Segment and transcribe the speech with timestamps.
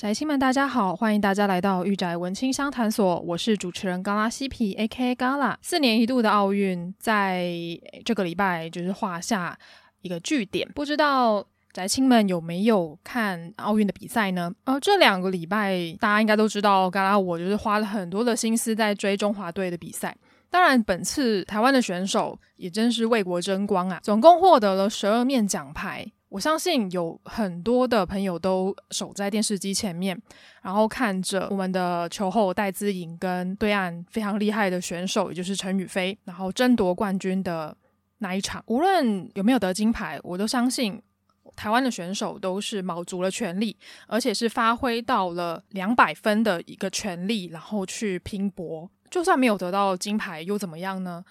[0.00, 5.14] 宅青们，大家好，欢迎大家来到御宅文青商谈所，我是主持人嘎拉西皮 A.K.A.
[5.14, 5.58] 嘎拉。
[5.60, 7.52] 四年一度的奥运在
[8.02, 9.58] 这个礼拜就是画下
[10.00, 14.50] 一个句点，不知道宅青们有没有看奥运的比赛呢？
[14.64, 20.16] 呃，这两个礼拜大家应该都知道，嘎拉我就是花了很多的心思在追中华队的比赛。
[20.48, 26.10] 当然，本次台湾的选手也真是为国争光啊，总共获得了十二面奖牌。
[26.30, 30.16] 我相信有很多的朋友都守在电视机前面，
[30.62, 37.76] 然后看着我们的球后戴资颖跟对岸非常厉害的选手，也就是陈雨菲，然后争夺冠军的
[38.18, 38.62] 那一场。
[38.68, 41.02] 无论有没有得金牌，我都相信
[41.56, 48.88] 台湾的选手都是卯足了全力，而且是发挥到了两百分的一个全力，然后去拼搏。
[49.10, 51.24] 就算没有得到金牌又怎么样呢？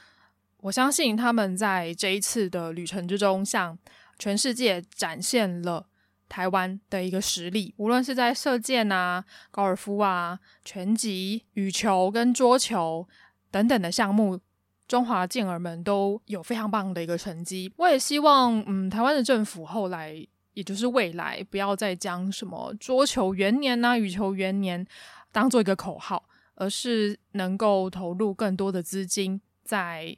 [0.61, 3.77] 我相信他们在这一次的旅程之中，像
[4.19, 5.87] 全世界展现了
[6.27, 13.07] 台湾的一个实力，无论是在射箭啊、高尔夫啊、拳击、羽球跟桌球
[13.49, 14.39] 等等的项目，
[14.87, 17.73] 中华健儿们都有非常棒的一个成绩。
[17.77, 20.13] 我也希望，嗯，台湾的政府后来，
[20.53, 24.85] 也就是未来，不要再将什么桌球元年啊、羽球元年
[25.31, 26.25] 当做一个口号，
[26.55, 30.17] 而是能够投入更多的资金在。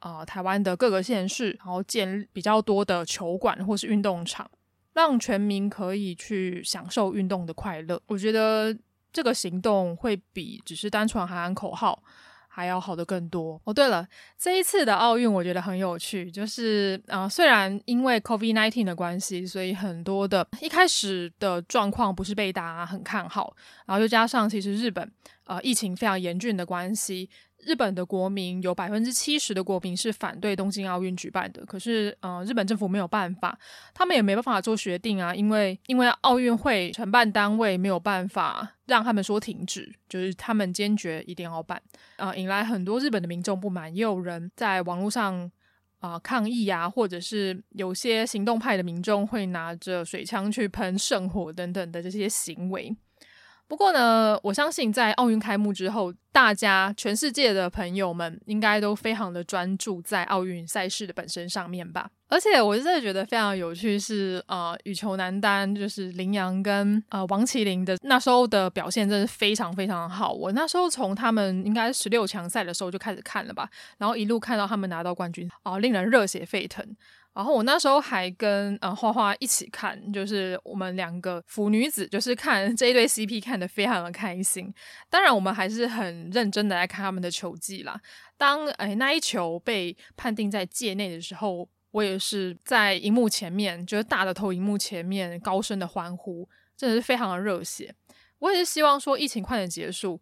[0.00, 4.50] 啊、台湾的各个县市，然后建比较多的球馆或是运动场，
[4.94, 8.00] 让全民可以去享受运动的快乐。
[8.06, 8.76] 我觉得
[9.12, 12.02] 这个行动会比只是单纯喊喊口号
[12.48, 13.60] 还要好得更多。
[13.64, 14.06] 哦，对了，
[14.38, 23.54] 这一次的奥运我觉得很有趣，就是啊、呃，虽然因为 COVID-19 的关系，所以很多的一开始的状况不是被大家很看好，
[23.86, 25.12] 然后又加上其实日本
[25.44, 27.28] 啊、疫情非常严峻的关系。
[27.62, 33.58] 日本的国民有百分之七十的国民是反对东京奥运举办的，可是，呃，日本政府没有办法，
[33.92, 41.80] 他们也没办法做决定啊，因为因为奥运会承办单位没有办法让他们说停止，就是他们坚决一定要办，
[42.16, 45.50] 啊、引来很多日本的民众不满，也有人在网络上
[45.98, 52.96] 啊、抗议啊，或者是有些行动派的民众会拿着水枪去喷圣火等等的这些行为。
[53.70, 62.10] 不过呢，我相信在奥运开幕之后，大家全世界的朋友们应该都非常的专注在奥运赛事的本身上面吧。
[62.28, 70.32] 而且我真的觉得非常有趣是，呃，羽球男单就是林洋跟呃王齐麟的那时候的表现真的是非常非常好。
[70.32, 76.84] 我那时候从他们应该十六强赛的时候就开始看了吧，然后一路看到他们拿到冠军，啊、令人热血沸腾。
[77.32, 84.72] 然后我那时候还跟呃花花一起看，就是我们两个腐女子，就是看 这一对 CP 看得非常的开心。
[85.08, 88.00] 当然，我们还是很认真的来看他们的球技啦。
[88.36, 97.94] 当哎那一球被判定在界内的时候，我也是在荧幕前面，就是大的投荧幕前面高声的欢呼，真的是非常的热血。
[98.40, 100.20] 我也是希望说疫情快点结束，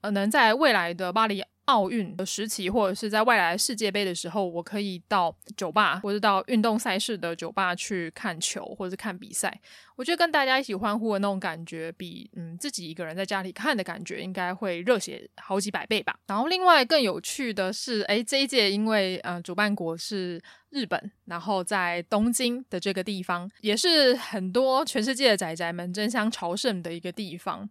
[0.00, 1.44] 呃，能在未来的巴黎。
[1.68, 9.60] 奥运的时期，或者是在未来世界杯的时候，我可以到酒吧或者到运动赛事的酒吧去看球，或者是看比赛。
[9.94, 16.18] 我觉得跟大家一起欢呼的那种感觉，比嗯自己一个人在家里看的感觉，应该会热血好几百倍吧。
[16.26, 20.40] 然后另外更有趣的是，诶，这一届因为呃主办国是
[20.70, 27.68] 日本，然后在东京的这个地方，也是很多全世界的宅宅们争相朝圣的一个地方。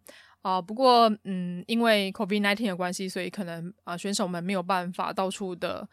[0.48, 5.86] 啊、不过，嗯，因为 COVID-19 的关系，所以可能啊、选手们没有办法到处的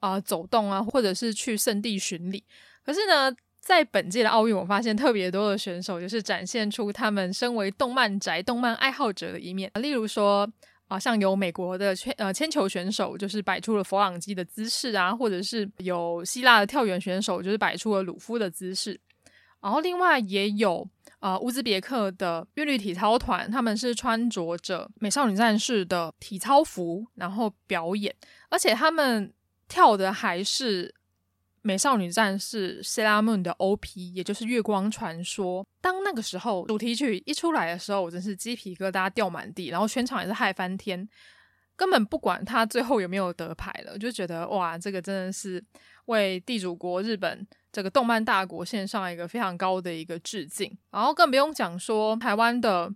[0.00, 2.42] 啊、走动啊，或者是去圣地巡礼。
[2.84, 9.70] 可是呢，在本届的奥运，我发现特别多的选手就是展现出他们身为动漫宅、动漫爱好者的一面。
[9.74, 10.50] 例如说，
[10.88, 19.00] 啊、像有美国的铅呃铅球选手，就是摆出了佛朗机的姿势啊，或者是有希腊的跳远选手，就是摆出了鲁夫的姿势。
[19.60, 20.88] 然后另外也有。
[21.20, 28.14] 啊、乌兹别克的韵律体操团，他们是穿着着美少女战士的体操服，然后表演，
[28.48, 29.30] 而且他们
[29.68, 30.94] 跳的还是
[31.60, 35.66] 美少女战士 Sailor Moon 的 OP，也就是月光传说。
[35.82, 41.06] 当那个时候主题曲一出来的时候，我真是鸡皮疙瘩掉满地，然后全场也是嗨翻天，
[41.76, 45.62] 根本不管他最后有没有得牌了，就觉得哇，这个真的是
[46.06, 47.46] 为地主国日本。
[47.72, 52.92] 这个动漫大国献上一个非常高的一个致敬，然后更不用讲说台湾的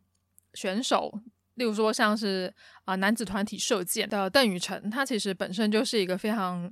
[0.54, 1.12] 选手
[1.54, 2.52] 例如说像是
[2.84, 6.64] 啊、男子团体射箭的邓宇成，他其实本身就是一个非常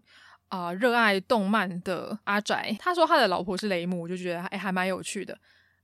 [0.49, 2.77] 啊、呃、热爱动漫的阿宅。
[2.79, 5.39] 他说他的老婆是雷姆，我就觉得哎还蛮有趣的。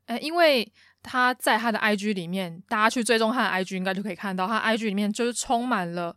[0.06, 0.70] 哎，因为
[1.02, 6.14] 他在他的 IG 里面，大家去追踪他的 IG 应该就可以看到，他 IG 里面就是充满了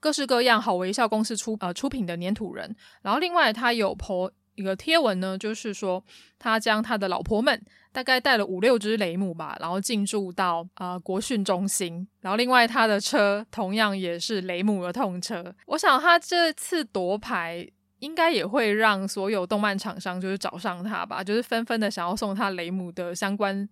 [0.00, 2.74] 各式各样好微笑公司出呃出品的黏土人。
[3.02, 6.02] 然后另外他有 po 一个贴文呢，就是说
[6.38, 7.60] 他将他的老婆们
[7.92, 12.06] 大概带了五六只雷姆吧，然后进驻到呃国训中心。
[12.20, 15.54] 然后另外他的车同样也是雷姆的痛车。
[15.66, 17.68] 我想他这次夺牌
[18.00, 23.68] 应该也会让所有动漫厂商就是找上他吧，就是纷纷的想要送他雷姆的相关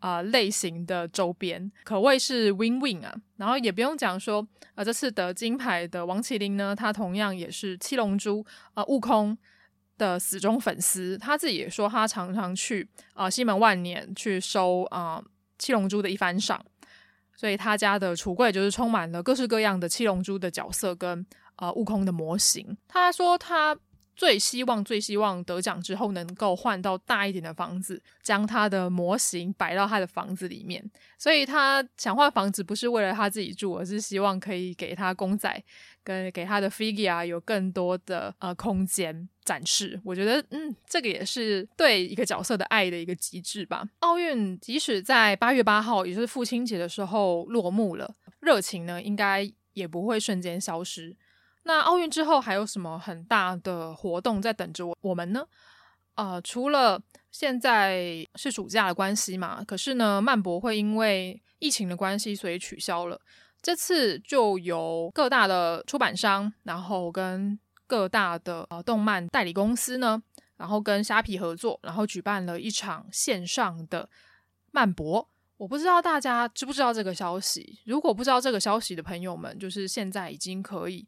[0.00, 3.14] 啊、呃、类型的周边，可谓是 win win 啊。
[3.36, 8.44] 然后也不用讲说呃这次得金牌的王麒麟呢，他同样也是七龙珠
[8.74, 9.36] 啊、悟空
[9.98, 15.22] 的死忠粉丝，他自己也说他常常去啊、西门万年去收啊、
[15.58, 16.64] 七龙珠的一番赏，
[17.36, 22.76] 所以他家的橱柜就是充满了各式各样的七龙珠的角色跟啊悟空的模型。
[22.86, 23.76] 他说他
[24.18, 30.84] 最希望最希望得奖之后能够换到大一点的房子，将他的模型摆到他的房子里面。
[31.16, 35.64] 所以他想换房子不是为了他自己住，而是希望可以给他公仔。
[36.04, 43.86] 跟给他的 figure 有更多的呃空间展示，我觉得嗯，这个也是对一个角色的爱的一个极致吧。
[43.98, 51.14] 奥运即使在八月八号，也就是父亲节的时候落幕了，热情呢应该也不会瞬间消失。
[51.68, 55.46] 那奥运之后还有什么很大的活动在等着我我们呢？
[56.14, 56.98] 呃，除了
[57.30, 63.20] 现在是暑假的关系嘛，可是呢，漫博会因为疫情的关系，所以取消了。
[63.60, 70.22] 这次就由各大的出版商，然后跟各大的呃动漫代理公司呢，
[70.56, 74.08] 然后跟虾皮合作，然后举办了一场线上的
[74.70, 75.28] 漫博。
[75.58, 77.80] 我不知道大家知不知道这个消息？
[77.84, 81.06] 如果不知道这个消息的朋友们，就是现在已经可以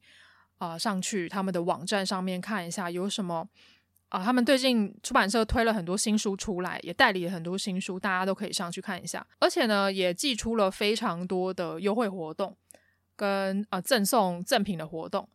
[0.61, 3.49] 啊、上去他们的网站上面看一下有什么。
[4.11, 9.25] 啊，他们最近出版社推了很多新书出来，也代理了很多新书，大家都可以上去看一下。
[9.39, 12.57] 而且呢，也寄出了非常多的优惠活动，
[13.15, 15.29] 跟啊赠送赠品的活动。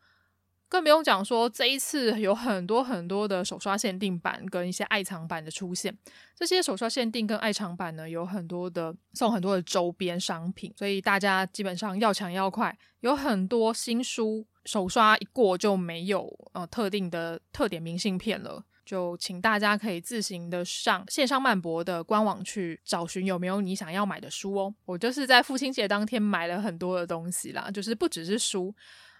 [0.67, 5.97] 更不用讲说，这一次有很多很多的手刷限定版跟一些爱藏版的出现。
[6.35, 12.77] 这些手刷限定跟爱藏版呢，有很多的送很多的周边商品，所以大家基本上要抢要快。
[12.99, 24.75] 有很多新书手刷一过就没有呃特定的特点明信片了，就请大家可以自行的上线上漫博的官网去找寻有没有你想要买的书哦。
[24.85, 28.73] 我就是在父亲节当天买了很多的东西啦，就是不只是书。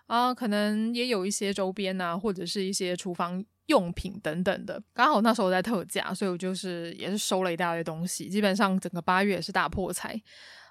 [0.08, 4.80] 啊，可能也有一些周边啊，或者是一些厨房用品等等的。
[4.94, 8.30] 刚好那时候在特价，所以我就是也是收了一大堆东西。
[8.30, 10.22] 基本上整个八月是大破财。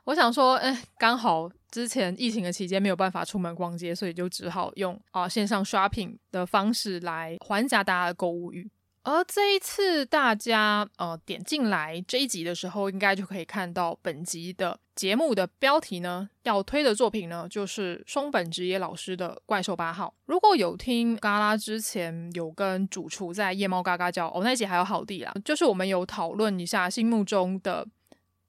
[0.04, 8.70] 我想说，哎，刚好之前疫情的期间没有办法出门逛街，所以就只好用啊线上 shopping 的方式来缓解大家的购物欲。
[9.02, 20.14] 而这一次大家呃点进来这一集的时候，应该就可以看到本集的节目的标题呢，要推的作品呢就是松本直野老师的《怪兽八号》。
[20.26, 27.84] 如果有听嘎拉之前有跟主厨在夜猫嘎嘎叫哦，那集还有好弟啦，就是我们有讨论一下心目中的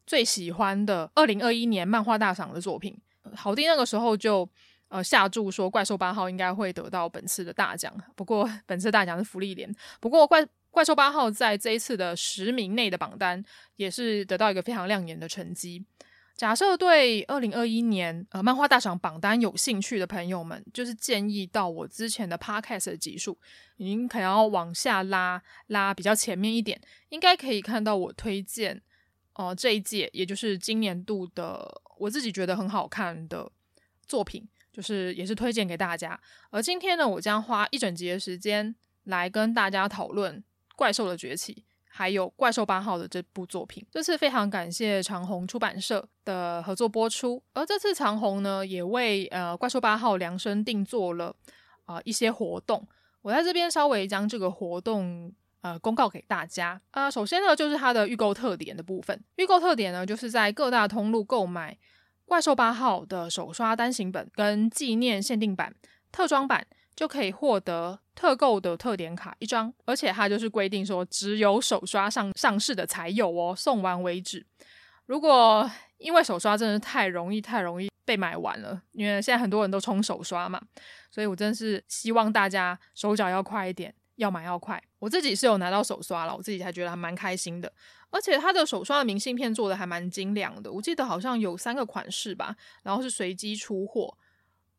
[0.06, 2.96] 最喜欢的二零二一年漫画大赏的作品。
[3.34, 4.50] 好弟那个时候就。
[4.88, 9.76] 呃，下注说怪兽八号应该会得到本次的大奖，不过本次大奖是芙莉莲。
[10.00, 13.44] 不过怪怪兽八号在这一次的十名内的榜单
[13.78, 15.84] 也是得到一个非常亮眼的成绩。
[16.36, 23.36] 假设对二零二一年呃漫画大赏榜单有兴趣的朋友们，就是建议到我之前的 podcast 的集数，
[23.78, 26.80] 您可能要往下拉拉比较前面一点，
[27.10, 28.80] 应该可以看到我推荐
[29.34, 33.52] 哦、这一届，也就是今年度的我自己觉得很好看的
[34.08, 34.48] 作品。
[34.76, 38.76] 就是也是推荐给大家，而今天呢，我将花一整集的时间
[39.06, 40.38] 来跟大家讨论
[40.76, 41.54] 《怪兽的崛起》
[41.88, 43.88] 还有《怪兽八号》的这部作品。
[43.90, 51.34] 这次非常感谢长虹出版社的合作播出，而这次长虹呢也为呃《怪兽八号》量身定做了
[51.86, 52.86] 啊、呃、一些活动。
[53.22, 55.34] 我在这边稍微将这个活动
[55.66, 57.12] 呃公告给大家啊、呃。
[57.12, 61.76] 首先呢，就是它的预购特点的部分，预购特点呢就是在各大通路购买。
[62.28, 65.72] 怪兽八号的手刷单行本跟纪念限定版
[66.12, 74.44] 特装版就可以获得特购的特点卡一张，而且它就是规定说只有手刷上上市的才有哦，送完为止。
[75.06, 75.70] 如果
[76.00, 80.60] 因为手刷真的太容易太容易被买完了，因为现在很多人都冲手刷嘛，
[81.12, 84.82] 所以我真是希望大家手脚要快一点，要买要快。
[85.00, 87.72] 我自己是有拿到手刷了，我自己才觉得还蛮开心的。
[88.10, 94.18] 而且它的手刷的明信片做的还蛮精良的，我记得好像有三个款式吧，然后是随机出货。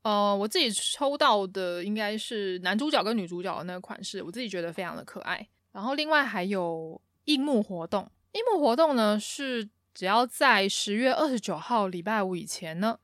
[0.03, 5.47] 呃，我自己抽到的应该是男主角跟女主角的那个款式，我自己觉得非常的可爱。
[5.73, 12.99] 然后另外还有樱木活动，樱木活动呢是只要在十月二十九号礼拜五以前呢，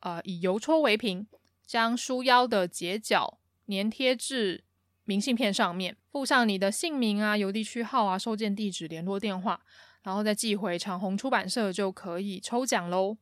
[0.00, 1.26] 呃，以邮戳为凭，
[1.66, 4.64] 将书腰的截角粘贴至
[5.08, 9.58] 明信片上面，附上你的姓名啊、邮递区号啊、收件地址、联络电话，
[10.02, 13.16] 然后再寄回长虹出版社就可以抽奖喽。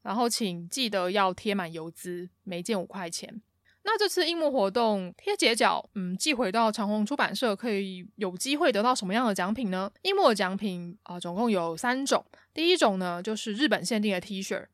[0.00, 3.42] 然后请记得要贴满邮资，每件五块钱。
[3.82, 9.92] 那这次樱木活动贴截角，嗯，寄回到长虹出版社可以有机会得到什么样的奖品呢？
[10.00, 12.24] 樱木的奖品啊、总共有三种。
[12.54, 14.64] 第一种呢，就是日本限定的 T 恤，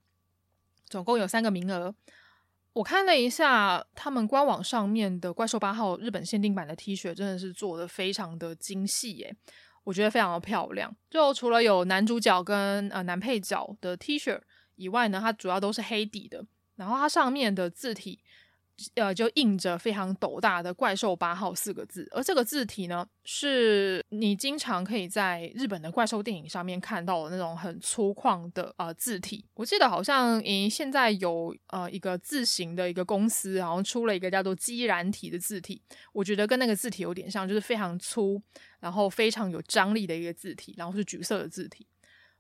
[0.89, 1.93] 总共有三个名额。
[2.77, 9.35] 我看了一下他们官网上面的怪兽八号日本限定版的 T 恤，真的是做的非常的精细耶，
[9.83, 10.95] 我觉得非常的漂亮。
[11.09, 14.39] 就除了有男主角跟呃男配角的 T 恤
[14.75, 18.21] 以外呢，它主要都是黑底的，然后它上面的字体。
[18.97, 29.47] 呃，就印着非常斗大的“怪兽八号”四个字，而这个字体呢，是你经常可以在日本的怪兽电影上面看到的那种很粗犷的呃字体。
[29.55, 35.81] 我记得好像，诶，现在有呃一个字型的一个公司，好像出了一个叫做“基染体”的字体，
[36.13, 38.43] 我觉得跟那个字体有点像，就是非常粗，
[38.81, 41.87] 然后非常有张力的一个字体，然后是橘色的字体。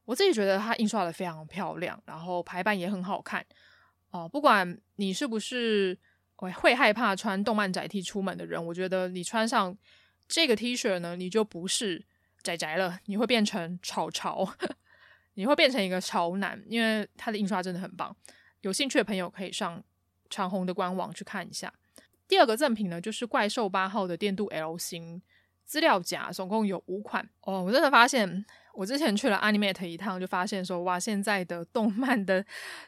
[0.05, 3.41] 我自己觉得它印刷的非常漂亮，然后排版也很好看。
[4.11, 5.99] 哦、呃，不管你是不是。
[6.37, 9.77] 会会害怕穿动漫宅 T 出门的人，我觉得你穿上
[10.29, 12.05] 这个 T 恤呢，你就不是
[12.43, 14.49] 宅宅了，你会变成潮潮，
[15.35, 18.15] 你会变成一个潮男，因为它的印刷真的很棒。
[18.61, 19.83] 有兴趣的朋友可以上
[20.31, 21.73] 长虹的官网去看一下。
[22.29, 25.23] 第二个赠品呢，就是怪兽八号的电镀 L 型
[25.65, 27.63] 资料夹，总共有五款哦。
[27.63, 28.45] 我真的发现。
[28.77, 32.45] 我之前去了 Animate 一趟，就发现说，哇，现在的动漫的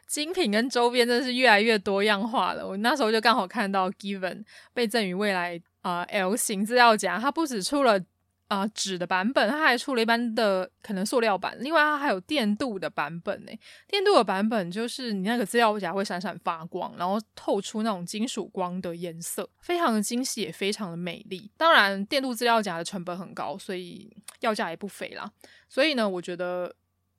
[0.07, 2.67] 精品跟周边真的是越来越多样化了。
[2.67, 7.99] 我那时候就刚好看到 Given 被赠予未来啊、L 型资料夹，它不止出了。
[8.49, 13.53] 啊，纸、的版本，它还出了一般的可能塑料版，另外它还有电镀的版本呢。
[13.87, 21.51] 电镀的版本就是你那个资料夹会闪闪发光，然后透出那种金属光的颜色，非常的精细，也非常的美丽。
[21.59, 25.31] 当然，电镀资料夹的成本很高，所以要价也不菲啦。
[25.69, 26.75] 所以呢，我觉得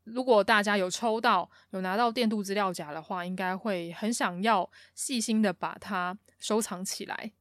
[0.05, 7.31] 如果大家有抽到、有拿到电镀资料夹的话，应该会很想要细心的把它收藏起来。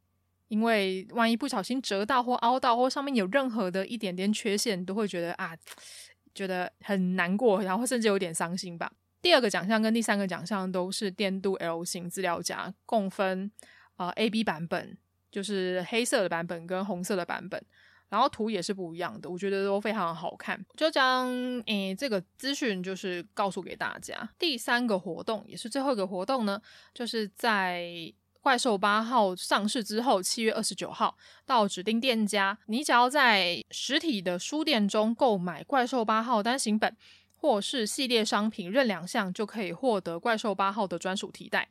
[0.48, 5.56] 因为万一不小心折到或凹到，或上面有任何的一点点缺陷，都会觉得啊，
[6.34, 8.90] 觉得很难过，然后甚至有点伤心吧。
[9.20, 13.50] 第二个奖项跟第三个奖项都是电镀 L 型资料夹，共分
[13.96, 14.96] 呃 A、B 版本，
[15.30, 17.62] 就是黑色的版本跟红色的版本，
[18.08, 20.64] 然后图也是不一样的，我觉得都非常好看。
[20.76, 21.28] 就将
[21.66, 24.30] 诶这个资讯就是告诉给大家。
[24.38, 26.62] 第三个活动也是最后一个活动呢，
[26.94, 28.14] 就是在。
[28.48, 31.14] 怪兽八号上市之后，七月二十九号
[31.44, 36.96] 到指定店家，你只要在实体的书店中购买怪兽八号单行本
[37.36, 41.68] 或是系列商品任两项，就可以获得怪兽八号的专属提袋，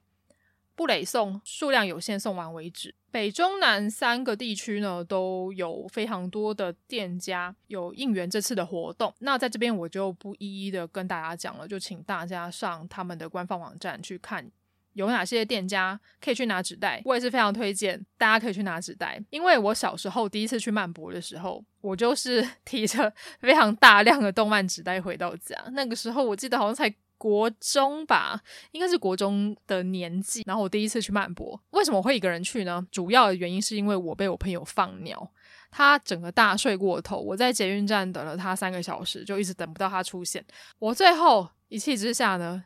[0.76, 2.94] 不累送，数量有限，送完为止。
[3.10, 14.52] 北中南三个地区呢都有非常多的店家有应援这次的活动，那在这边我就不一一的跟大家讲了，就请大家上他们的官方网站去看。
[14.98, 17.00] 有哪些店家可以去拿纸袋？
[17.06, 25.56] 我也是非常推荐大家可以去拿纸袋，因为我小时候第一次去漫博的时候，我就是 提着非常大量的动漫纸袋回到家。
[25.74, 30.42] 那个时候我记得好像才国中吧，应该是国中的年纪。
[30.48, 32.86] 然后我第一次去漫博，为什么会一个人去呢？
[32.92, 35.32] 主要的原因是因为我被我朋友放鸟，
[35.70, 40.44] 他整个大睡过头，我在捷运站等了他三个小时，就一直等不到他出现。
[40.80, 42.64] 我最后一气之下呢，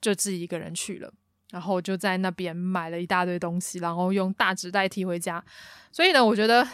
[0.00, 1.12] 就自己一个人去了。
[1.50, 5.42] 然后就在那边买了一大堆东西，然后用大纸袋提回家。
[5.90, 6.66] 所以呢，我觉得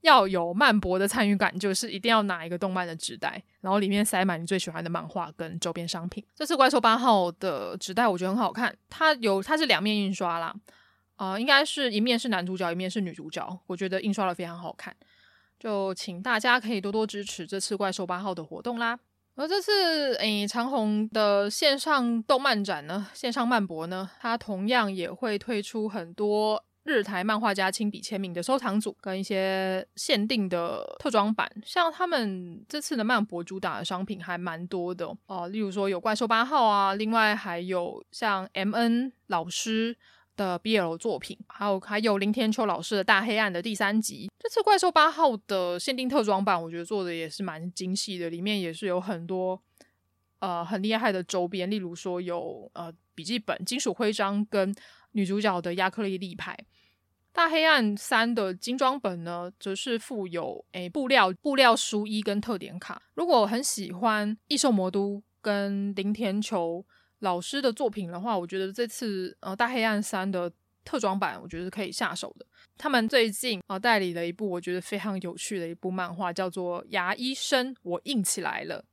[0.00, 6.24] 要有漫博的参与感，就是一定要拿一个动漫的纸袋，然后里面塞满你最喜欢的漫画跟周边商品。
[6.34, 10.54] 这次怪兽八号的纸袋我觉得很好看，它有它是两面印刷啦，
[11.16, 14.94] 啊、呃，应该是一面是男主角，一面是女主角，我觉得印刷的非常好看。
[15.60, 18.98] 就请大家可以多多支持这次怪兽八号的活动啦。
[19.34, 31.50] 而这次，诶，长虹的线上动漫展呢，线上漫博呢，它同样也会推出很多日台漫画家亲笔签名的收藏组，跟一些限定的特装版。
[31.64, 39.96] 像他们这次的漫博主打的商品还蛮多的哦，例如说有怪兽八号啊，另外还有像 M N 老师。
[40.42, 44.30] 的 BL 作品，还有还有林田秋老师的大黑暗的第三集。
[44.38, 49.62] 这次怪兽八号的限定特装版，我觉得做的也是蛮精细的，里面也是有很多
[50.40, 54.74] 呃很厉害的周边，例如说有呃笔记本、金属徽章跟
[55.12, 56.58] 女主角的亚克力立牌。
[57.34, 63.00] 大黑暗三的精装本呢，则是附有诶布料布料书衣跟特点卡。
[63.14, 66.84] 如果很喜欢异兽魔都跟林田球
[67.22, 70.52] 老师的作品的话，我觉得这次呃大黑暗三的
[70.84, 72.46] 特装版，我觉得是可以下手的。
[72.76, 78.84] 他们最近啊、呃、代理了一部我觉得非常有趣的一部漫画，叫做《牙医生我硬起来了》。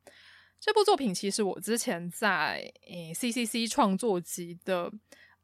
[0.60, 4.92] 这部作品其实我之前在诶 CCC 创作集的。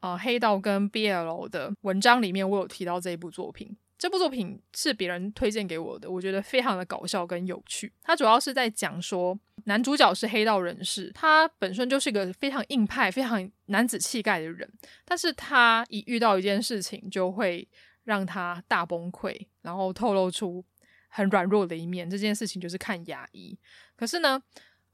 [0.01, 3.75] 呃，黑道跟 BL 的文章里面，我有提到这一部作品。
[4.05, 7.91] 这部作品是别人推荐给我的，我觉得非常的搞笑跟有趣。
[8.03, 14.71] 它主要是在讲说，男主角是黑道人士，他本身就是个非常硬派、非常男子气概的人，
[15.03, 17.67] 但是他一遇到一件事情，就会
[18.03, 20.63] 让他大崩溃，然后透露出
[21.09, 22.07] 很软弱的一面。
[22.07, 23.57] 这件事情就是看牙医。
[23.95, 24.39] 可是呢，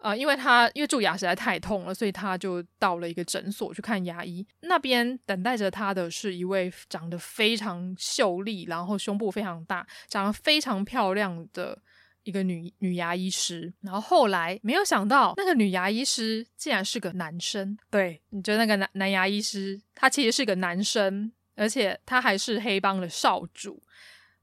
[0.01, 4.45] 呃，因为他因为蛀牙实在太痛了，所以他就到了一个诊所去看牙医。
[4.61, 11.77] 那边等待着他的是一位长得非常秀丽，然后胸部非常大，长得非常漂亮的
[12.23, 13.71] 一个女女牙医师。
[13.81, 17.77] 然后后来没有想到，那个女牙医师竟然是个男生。
[17.91, 23.79] 对，你觉得那个男男牙医师他其实是个男生，而且他还是黑帮的少主。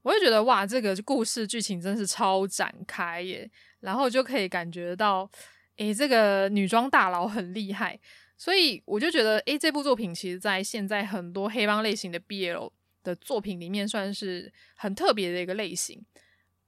[0.01, 3.49] 我就觉得哇，这个故事剧情真是超展开耶。
[3.81, 5.29] 然后就可以感觉到，
[5.77, 7.97] 诶，这个女装大佬很厉害，
[8.35, 12.71] 所以我就觉得，诶，这部作品其实在现在很多黑帮类型的 BL
[13.03, 16.05] 的作品里面，算是很特别的一个类型。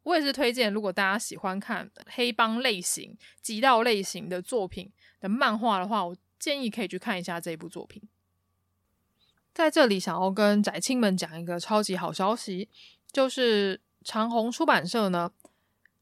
[0.03, 8.01] 我也是推荐，如果大家喜欢看黑帮类型、极道类型的作品的漫画的话，我建议可以去看一下这部作品。
[9.53, 12.69] 在这里，想要跟宅青们讲一个超级好消息，
[13.11, 15.31] 就是长虹出版社呢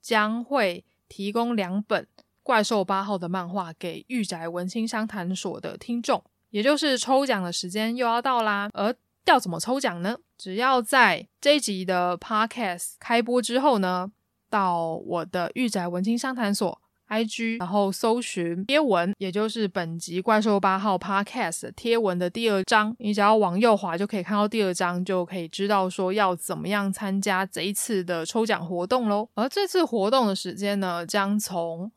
[0.01, 0.84] 将会。
[1.12, 2.04] 提供两本
[2.44, 8.69] 《怪兽八号》的漫画给御宅文青商谈所的听众，也就是抽奖的时间又要到啦。
[8.74, 8.95] 而
[9.26, 10.15] 要怎么抽奖呢？
[10.38, 14.12] 只要在这一集的 Podcast 开播之后呢，
[14.52, 16.80] 到我的御宅文青商谈所。
[17.10, 29.28] IG，然后搜寻贴文，也就是本集《怪兽八号》Podcast 贴文的第二章，你只要往右滑就可以看到第二章，就可以知道说要怎么样参加这一次的抽奖活动喽。
[29.34, 31.91] 而这次活动的时间呢，将从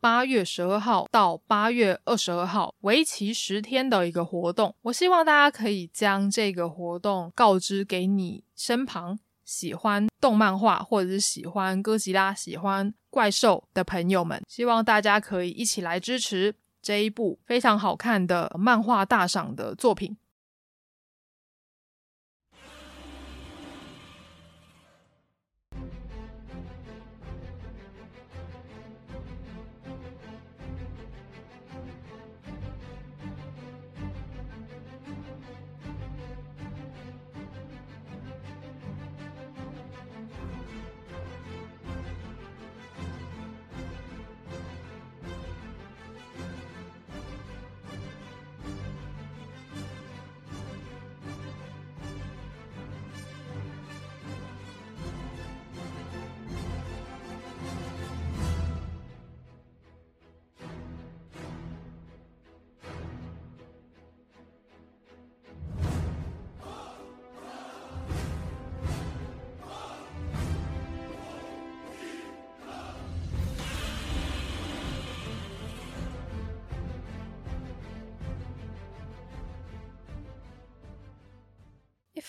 [0.00, 4.74] 八月十二号到八月二十二号，为期十天的一个活动。
[4.82, 9.18] 我希望大家可以将这个活动告知给你身旁。
[9.42, 20.16] 喜欢动漫画或者是喜欢哥吉拉、喜欢怪兽的朋友们，希望大家可以一起来支持这一部非常好看的漫画大赏的作品。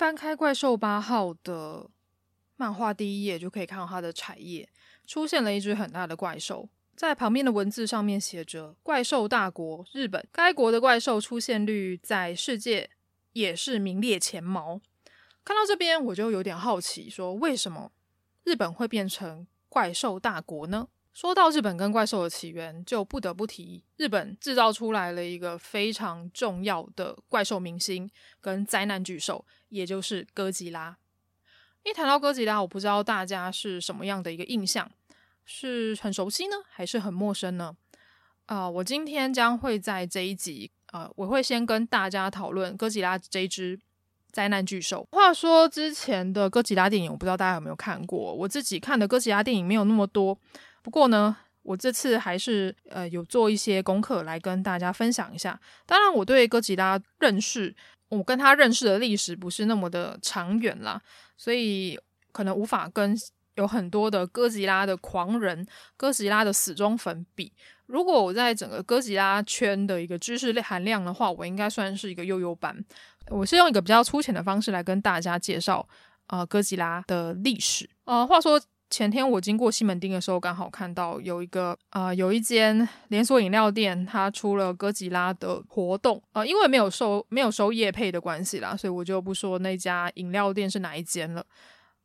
[0.01, 1.87] 翻开《怪兽八号》的
[2.55, 4.67] 漫画第一页，就可以看到它的彩页
[5.05, 12.89] 出现了一只很大的怪兽，在旁边的文字上面写着“怪兽大国日本”，该国的怪兽出现率在世界
[13.33, 14.81] 也是名列前茅。
[15.45, 17.91] 看到这边，我就有点好奇，说为什么
[18.43, 20.87] 日本会变成怪兽大国呢？
[21.13, 30.97] 说到日本跟怪兽的起源，就不得不提日本制造出来了一个非常重要的怪兽明星跟灾难巨兽，也就是哥吉拉。
[31.83, 34.89] 一谈到哥吉拉，我不知道大家是什么样的一个印象，
[35.45, 37.75] 是很熟悉呢，还是很陌生呢？
[38.45, 43.79] 啊、我今天将会在这一集，呃，我会先跟大家讨论哥吉拉这只
[44.31, 45.07] 灾难巨兽。
[45.11, 50.37] 话说之前的哥吉拉电影，我不知道大家有没有看过，我自己看的哥吉拉电影没有那么多。
[50.81, 55.59] 不过呢，我这次还是呃有做一些功课来跟大家分享一下。
[55.85, 57.75] 当然，我对哥吉拉认识
[58.09, 61.01] 我跟他认识的历史不是那么的长远啦，
[61.37, 61.99] 所以
[62.31, 63.15] 可能无法跟
[63.55, 65.65] 有很多的哥吉拉的狂人、
[65.97, 67.51] 哥吉拉的死忠粉比。
[67.85, 72.73] 如果我在整个哥吉拉圈的一个知识含量的话，我应该算是一个幼幼班。
[73.27, 75.85] 我是用一个比较粗浅的方式来跟大家介绍
[76.27, 77.89] 呃哥吉拉的历史。
[78.05, 78.59] 呃，话说
[78.91, 86.21] 前天我经过西门町的时候，刚好看到有一个呃有一间连锁饮料店，它出了哥吉拉的活动。
[86.33, 91.43] 呃，因为没有收没有收业配的关系啦，所以我就不说那家饮料店是哪一间了。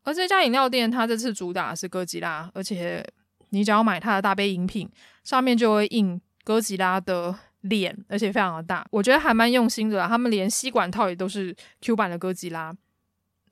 [0.04, 3.04] 而这家饮料店它这次主打是哥吉拉，而且。
[3.50, 4.90] 你只要买它的大杯饮品，
[5.22, 10.06] 上面就会印哥吉拉的脸，而且非常的大，我觉得还蛮用心的。
[10.08, 12.74] 他们连吸管套也都是 Q 版的哥吉拉，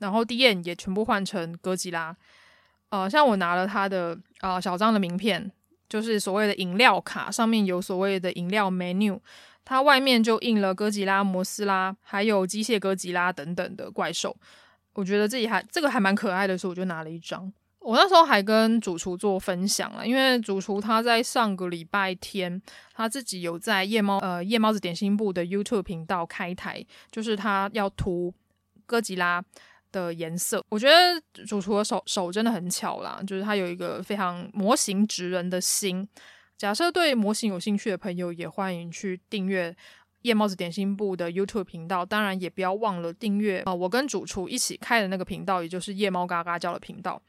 [0.00, 2.14] 然后 D N 也全部换成哥吉拉。
[2.94, 5.50] 呃，像我拿了他的呃小张的名片，
[5.88, 9.18] 就是所谓的饮料卡，上面有所谓的饮料 menu，
[9.64, 14.36] 它外面就印了哥吉拉、摩斯拉，还有机械哥吉拉等等的怪兽。
[14.92, 17.52] 我觉得自己还这个还蛮可爱的，所以我就拿了一张。
[17.80, 22.62] 我那时候还跟主厨做分享了，因为主厨他在上个礼拜天，
[22.94, 28.32] 他自己有在夜猫呃夜猫子点心部的 YouTube 频道开台，就是他要涂
[28.86, 29.44] 哥吉拉
[29.94, 30.60] 的颜色。
[30.68, 36.06] 我觉得主厨的手手真的很巧啦，就是他有一个非常模型职人的心。
[36.58, 39.74] 假设对模型有兴趣的朋友，也欢迎去订阅
[40.22, 42.04] 夜猫子点心部的 YouTube 频道。
[42.04, 47.20] 当然，也不要忘了订阅啊，我跟主厨一起开的那个频道，也就是夜猫嘎嘎叫的频道。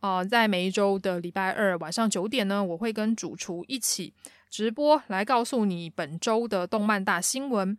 [0.00, 4.12] 啊、在每一周的礼拜二晚上九点呢，我会跟主厨一起
[4.50, 7.78] 直播，来告诉你本周的动漫大新闻。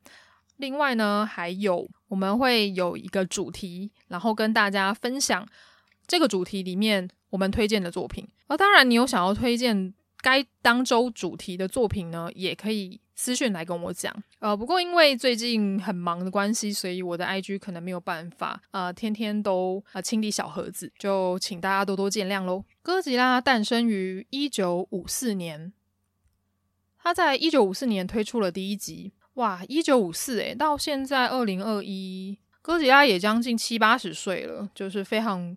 [0.57, 5.47] 另外呢，还有我们会有一个主题，然后跟大家分享
[6.07, 8.27] 这个主题里面我们推荐的作品。
[8.47, 12.99] 而当然，你有想要推荐该当周主题的作品呢，也可以。
[13.17, 22.65] 私讯来跟我讲，呃，不过因为最近很忙的关系，所以我的 IG 可能没有办法，呃，天天都呃清理小盒子，就请大家多多见谅喽。
[22.81, 25.71] 哥吉拉诞生于一九五四年，
[26.97, 35.55] 他在一九五四年推出了第一集，哇，一九五四诶，到现在二零二一，哥吉拉也将近七八十岁了，就是非常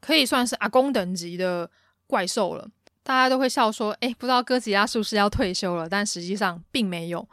[0.00, 1.70] 可以算是阿公等级的
[2.06, 2.68] 怪兽了。
[3.02, 7.28] 大家都会笑说：“诶，不知道哥吉拉是不是要退休了？”但实际上并没有。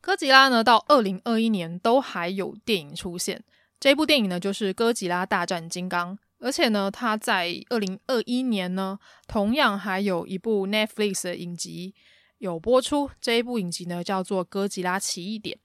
[0.00, 3.44] 哥吉拉呢，到二零二一年都还有电影出现。
[3.78, 11.94] 这部电影呢，就是《哥吉拉大战金刚》，而且呢，它在二零二一年呢，同样还有一部 Netflix 的影集
[12.40, 13.08] 有播出。
[13.20, 15.56] 这一部影集呢，叫做《哥吉拉奇异点》。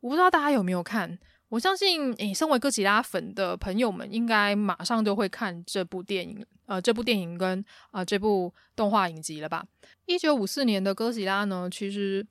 [0.00, 1.18] 我不知道大家有没有看？
[1.48, 6.44] 我相信，诶，身为哥吉拉粉的朋友们，应该马上就会看这部电影。
[6.66, 9.64] 呃，这部电影跟啊、这部动画影集了吧？
[10.06, 12.26] 一九五四年的哥吉拉呢，其实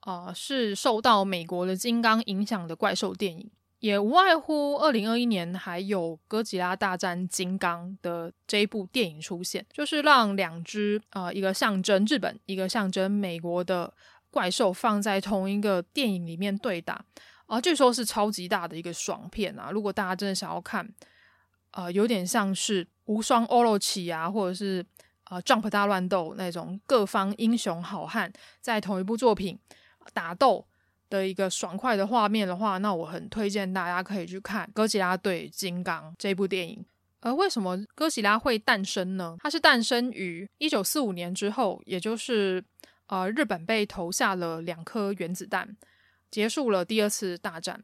[0.00, 13.92] 啊、是受到美国的金刚影响的怪兽电影，也无外乎二零二一年还有哥吉拉大战金刚的这一部电影出现，就是让两只、呃、一个象征日本，一个象征美国的
[14.30, 17.04] 怪兽放在同一个电影里面对打，
[17.46, 19.70] 啊、据说是超级大的一个爽片啊！
[19.70, 20.92] 如果大家真的想要看。
[21.72, 24.82] 呃，有点像是无双欧罗起啊，或者是
[25.24, 29.58] 呃 Jump 大乱斗那种各方英雄好汉在同一部作品
[30.14, 30.66] 打斗
[31.08, 36.84] 的一个爽快的画面的话，那我很推荐大家可以去看《哥吉拉对金刚》这部电影。
[37.20, 39.36] 而为什么哥吉拉会诞生呢？
[39.40, 42.62] 它是诞生于一九四五年之后，也就是
[43.06, 45.76] 呃日本被投下了两颗原子弹，
[46.30, 47.82] 结束了第二次大战。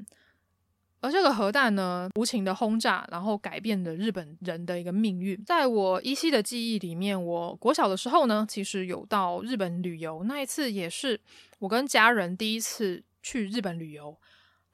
[1.01, 5.37] 而这个核弹呢，无情的轰炸，然后改变了日本人的一个命运。
[5.45, 11.19] 在我依稀的记忆里面，我国小的时候呢，其实有到日本旅游，那一次也是
[11.59, 14.19] 我跟家人第一次去日本旅游。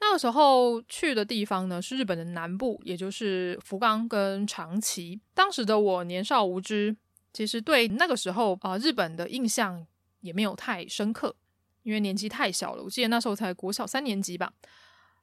[0.00, 5.20] 那个时候去的地方呢，是日本的南部，也就是福冈跟长崎。
[5.34, 6.96] 当时的我年少无知，
[7.32, 9.86] 其实对那个时候啊、日本的印象
[10.20, 11.36] 也没有太深刻，
[11.82, 12.82] 因为年纪太小了。
[12.82, 14.52] 我记得那时候才国小三年级吧。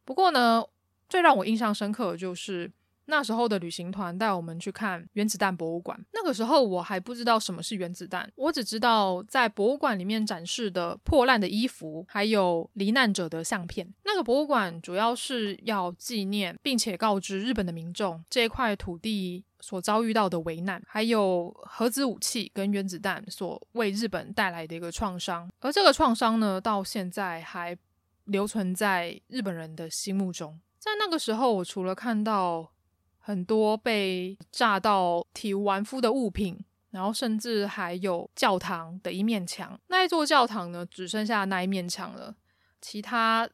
[0.04, 0.64] 不过呢。
[1.08, 2.70] 最让我印象深刻的就是
[3.06, 6.00] 那时候的旅行团带我们去看原子弹博物馆。
[6.14, 13.88] 那个时候我还不知道什么是原子弹，我只知道在博物馆里面展示的破烂的衣服，还有罹难者的相片。
[14.04, 25.50] 那个博物馆主要是要纪念并且告知日本的民众这一块土地所遭遇到的危难，还有核子武器跟原子弹所为日本带来的一个创伤。
[25.60, 27.78] 而这个创伤呢，到现在还
[28.26, 30.60] 留存在日本人的心目中。
[30.80, 32.72] 在那个时候，我除了看到
[33.26, 39.80] 很多被炸到体无完肤的物品，然后甚至还有教堂的一面墙。
[39.88, 42.36] 那一座教堂呢，只剩下那一面墙了，
[42.80, 43.50] 其他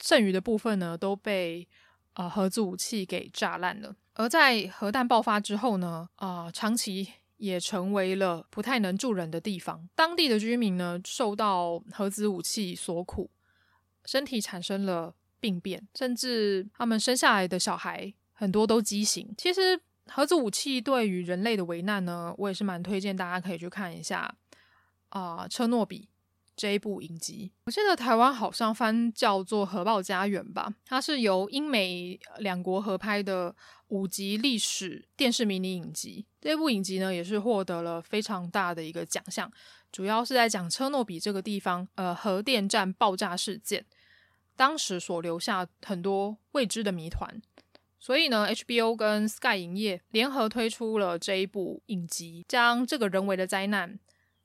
[0.00, 1.66] 剩余的部分呢，都被
[2.14, 3.96] 呃核子武器给炸烂了。
[4.14, 7.08] 而在核弹爆发之后呢，啊、长崎
[7.38, 9.88] 也成为了不太能住人的地方。
[9.96, 13.28] 当地的居民呢，受到核子武器所苦，
[14.04, 19.34] 身体产生了病变，甚至他们生下来的小孩很多都畸形。
[19.36, 24.20] 其实核子武器对于人类的危难呢，我也是蛮推荐大家可以去看一下
[25.08, 26.02] 啊，呃《车诺比》
[26.54, 27.50] 这一部影集。
[27.64, 33.56] 我记得台湾好像翻叫做《核爆家园》吧，它是由英美两国合拍的
[33.88, 36.26] 五集历史电视迷你影集。
[36.40, 39.50] 这部影集呢，也是获得了非常大的一个奖项，
[39.90, 43.84] 主要是在讲车诺比这个地方，呃，核电站爆炸事件。
[44.54, 47.42] 当时所留下很多未知的谜团，
[48.06, 53.98] 所以呢，HBO 跟 Sky 影业联合推出了这一部影集，将这个人为的灾难、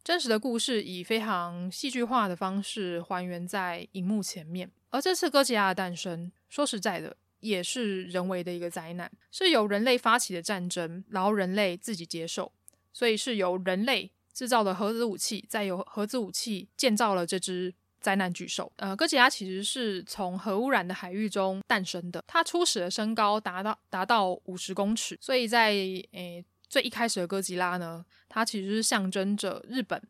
[0.03, 4.71] 真实的故事以非常戏剧化的方式还原在荧幕前面。
[4.89, 12.51] 而这次哥吉拉的诞生，说实在的，也是人为的一个灾难，是由人类发起的战争，然后人类自己接受，
[12.91, 17.75] 所以是由人类制造的核子武器，再由核子武器建造了这只。
[18.01, 22.23] 灾难巨兽，呃，哥吉拉其实是从核污染的海域中诞生的。
[22.27, 30.01] 它初始的身高达到达到五十公尺，所以在诶最一开始的哥吉拉呢，它其实是象征着日本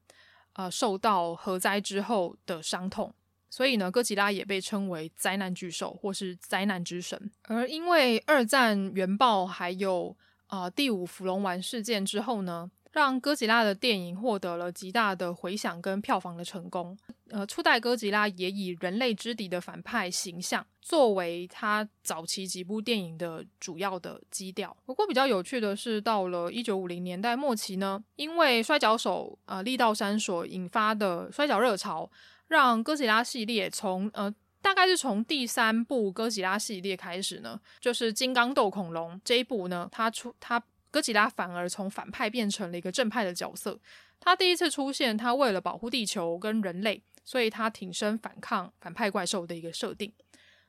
[0.54, 3.13] 呃受到核灾之后的伤痛。
[3.49, 7.30] 所以呢，哥吉拉也被称为灾难巨兽或是灾难之神。
[7.43, 10.15] 而因为二战原爆还有
[10.47, 16.97] 呃第五福龙丸事件之后呢，让哥吉拉的电影获得了极大的回响跟票房的成功。
[17.30, 24.75] 呃，初代哥吉拉也以人类之敌的反派形象作为他早期几部电影的主要的基调。
[24.86, 32.12] 不过比较有趣的是，到了一九五零年代末期呢，因为摔跤手呃力道山所引发的摔跤热潮，
[32.49, 40.62] 让哥吉拉系列从呃大概是从第三部哥吉拉系列开始呢，就是金刚斗恐龙这一部呢，它出它。
[40.91, 43.80] 哥吉拉反而从反派变成了一个正派的角色。
[44.19, 50.13] 他第一次出现，他为了保护地球跟人类，所以他挺身反抗反派怪兽的一个设定。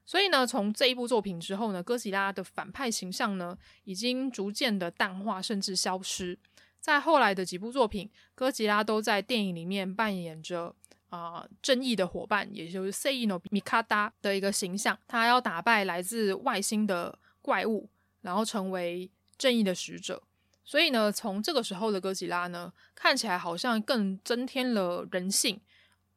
[0.07, 6.39] 所以呢，从这一部作品之后呢，哥吉拉的反派形象呢，已经逐渐的淡化，甚至消失。
[6.81, 10.75] 在后来的几部作品，哥吉拉都在电影里面扮演着
[11.11, 14.99] 啊、正义的伙伴，也就是 Sei no Mikata 的一个形象。
[15.07, 17.91] 他要打败来自外星的怪物，
[18.23, 19.11] 然后成为。
[19.37, 20.23] 正义的使者，
[20.65, 25.61] 所以呢，从这个时候的哥吉拉呢，看起来好像更增添了人性，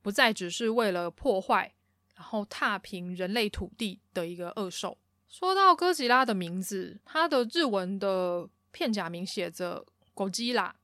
[0.02, 1.74] 不再只是为了破坏，
[2.16, 4.98] 然后踏平人类土地的一个恶兽。
[5.28, 10.76] 说到哥吉拉的名字，它的日文的片假名写着“哥吉拉”，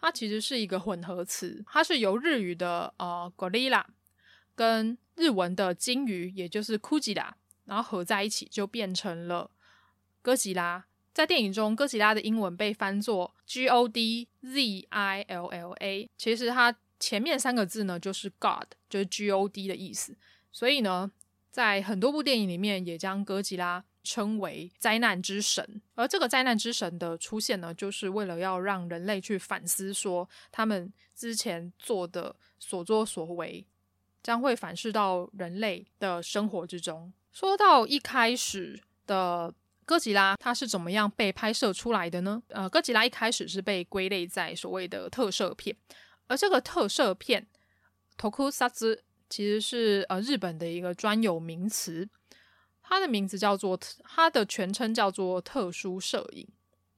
[0.00, 3.84] 它其实是一个混合词，它是由日语的呃 “gorilla”
[4.54, 7.30] 跟日文的鲸鱼，也就是 “kujira”，
[7.64, 9.50] 然后合在一起就变成了
[10.20, 10.86] 哥吉拉。
[11.18, 20.16] 在电影中，哥吉拉的英文被翻作 G O D Z I L L A，其实它前面三个字呢就是 God，就是 G O D 的意思。
[20.52, 21.10] 所以呢，
[21.50, 25.82] 在很多部电影里面也将哥吉拉称为灾难之神。
[25.96, 33.66] 而这个灾难之神的出现呢，就是为了要让人类去反思，说他们之前做的所作所为
[34.22, 37.12] 将会反噬到人类的生活之中。
[37.32, 39.52] 说到一开始的。
[39.88, 42.42] 哥吉拉它是怎么样被拍摄出来的呢？
[42.48, 45.74] 呃，哥吉拉一开始是被归类在所谓的特摄片，
[46.26, 47.46] 而这个特摄片
[48.18, 48.98] Tokusatsu
[49.30, 52.06] 其实是呃日本的一个专有名词，
[52.82, 56.46] 它的名字叫做它的全称叫做特殊摄影，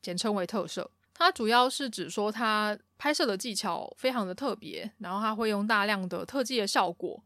[0.02, 0.90] 简称为特摄。
[1.14, 7.22] 它主要是指说它拍摄的技巧非常的特别，然后它会用大量的特技的效果。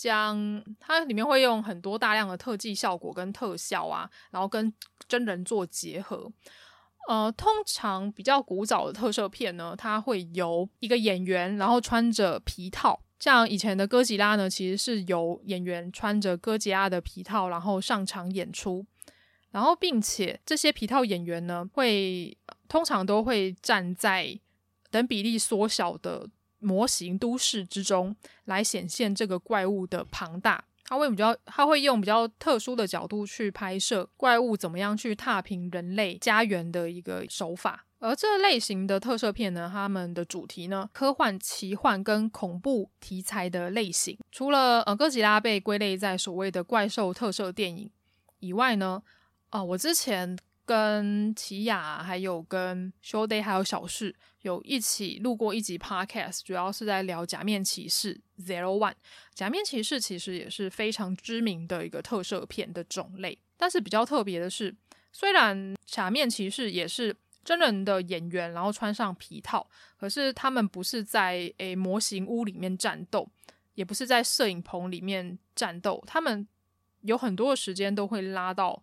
[0.00, 4.72] 将它里面会用很多大量的特技效果跟特效啊，然后跟
[5.06, 6.32] 真人做结合。
[7.06, 12.98] 呃，通常比较古早的特摄片呢，它会由一个演员，然后穿着皮套。
[13.18, 18.86] 像以前的哥吉拉呢，其实是由演员穿着哥吉拉的皮套，然后上场演出。
[19.50, 22.34] 然后，并且这些皮套演员呢，会
[22.68, 24.40] 通常都会站在
[24.90, 26.30] 等比例缩小的。
[26.60, 37.84] 模型都市之中来显现这个怪物的庞大，它会比较，它会用比较特殊的角度去拍摄怪物怎么样去踏平人类家园的一个手法。
[37.98, 44.16] 而这类型的特摄片呢，他们的主题呢，科幻、奇幻跟恐怖题材的类型。
[44.30, 47.90] 除了呃哥吉拉被归类在所谓的怪兽特摄电影
[48.38, 49.02] 以外呢，
[49.50, 50.38] 啊、我之前。
[50.70, 58.94] 跟奇雅，还有跟 Show Day，还有小释有一起录过一集 Podcast，主要是在聊假面骑士 Zero One。
[59.34, 64.72] 假面骑士其实也是非常知名的一个特摄片的种类，但是比较特别的是，
[65.10, 73.28] 虽然假面骑士也是真人的演员，然后穿上皮套，可是他们不是在诶模型屋里面战斗，
[73.74, 76.46] 也不是在摄影棚里面战斗，他们
[77.00, 78.80] 有很多的时间都会拉到、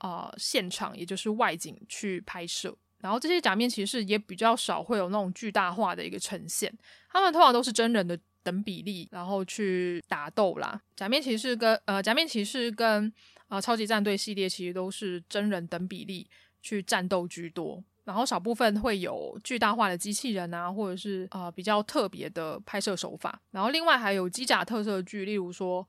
[0.00, 2.76] 呃、现场，也就是外景去拍摄。
[2.98, 6.72] 然后这些假面骑士也比较少会有那种巨大化的一个呈现，
[7.10, 10.80] 他们通常都是真人的等比例，然后去打斗啦。
[10.96, 13.12] 假面骑士跟呃假面骑士跟
[13.48, 16.28] 啊、超级战队系列其实都是真人等比例
[16.62, 23.40] 去战斗居多，然后少部分会有巨大化的机器人啊，或者是啊、比较特别的拍摄手法。
[23.50, 25.86] 然后另外还有机甲特色剧，例如说。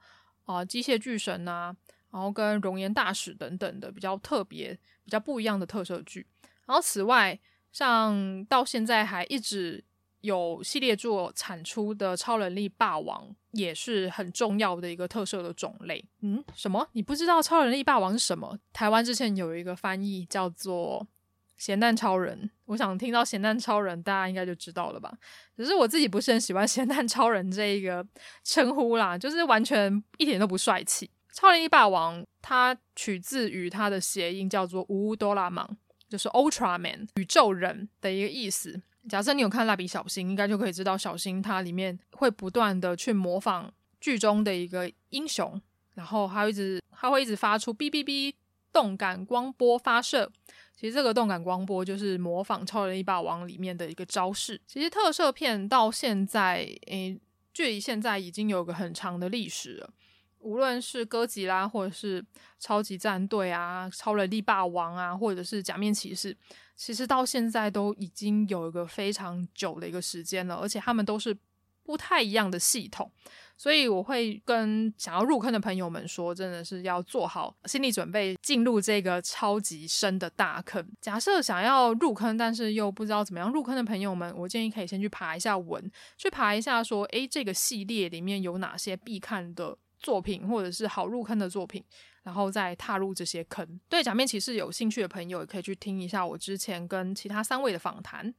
[0.48, 1.76] 啊，机械巨神啊，
[2.12, 6.26] 然后跟熔岩大使等等的比较特别、比较不一样的特色剧。
[6.66, 7.40] 然后此外，
[7.72, 9.84] 像到现在还一直
[10.22, 16.04] 有系列作产出的超能力霸王，也是很重要的一个特色的种类。
[16.22, 16.88] 嗯，什么？
[16.94, 18.58] 你不知道超能力霸王是什么？
[18.74, 21.08] 台湾之前有一个翻译叫做
[21.56, 25.16] 咸蛋超人，我想听到咸蛋超人，大家应该就知道了吧？
[25.56, 28.06] 只是我自己不是很喜欢咸蛋超人这一个
[28.44, 31.10] 称呼啦，就是完全一点都不帅气。
[31.38, 35.78] 超人力霸王它取自于它的谐音叫做乌多拉芒，
[36.10, 38.82] 就是 Ultraman 宇宙人的一个意思。
[39.08, 43.72] 假设你有看蜡笔小新，应该就可以知道小新它里面会不断的去模仿
[44.02, 45.62] 剧中的一个英雄，
[45.94, 48.34] 然后还会一直它会一直发出哔哔哔
[48.74, 50.32] 动感光波发射。
[50.76, 54.60] 其实这个动感光波就是模仿《超人力霸王》里面的一个招式。
[54.66, 57.16] 其实特摄片到现在，诶，
[57.54, 59.94] 距离现在已经有个很长的历史了。
[60.40, 62.24] 无论是哥吉拉，或者是
[62.60, 66.36] 超级战队啊、超人力霸王啊，或者是假面骑士，
[66.76, 71.38] 其实到现在都已经有一个非常久的一个时间了，而且他们都是
[71.84, 73.12] 不太一样的系统。
[73.60, 80.88] 所以我会跟想要入坑的朋友们说，真的是要做好心理准备，进入这个超级深的大坑。
[81.02, 91.84] 假设想要入坑，但是又不知道怎么样入坑的朋友们，我建议可以先去爬一下文，去爬一下说，诶，这个系列里面有哪些必看的作品，或者是好入坑的作品，
[92.24, 93.80] 然后再踏入这些坑。
[93.90, 98.34] 对假面骑士有兴趣的朋友，也可以去听一下我之前跟其他三位的访谈。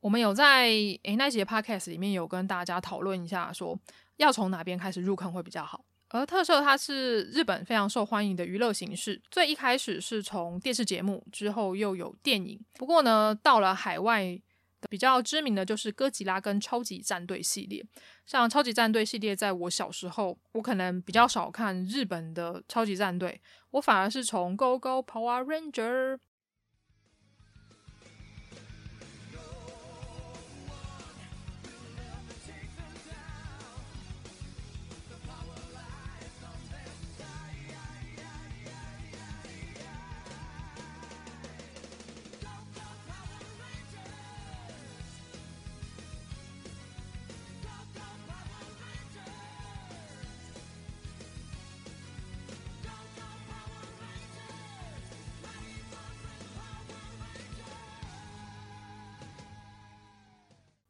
[0.00, 0.66] 我们有在
[1.02, 3.78] 诶那节 podcast 里面有跟大家讨论一下说。
[4.18, 5.84] 要从哪边开始入坑会比较好？
[6.10, 12.64] 而特摄它是日本非常受欢迎的娱乐形式，最一开始是从电视节目，之后又有电影。
[12.74, 14.40] 不过呢，到了海外
[14.88, 17.84] 比较知名的就是哥吉拉跟超级战队系列。
[18.26, 26.18] 像超级战队系列，在我小时候，我可能比较少看日本的超级战队，我反而是从 Go Go Power Ranger。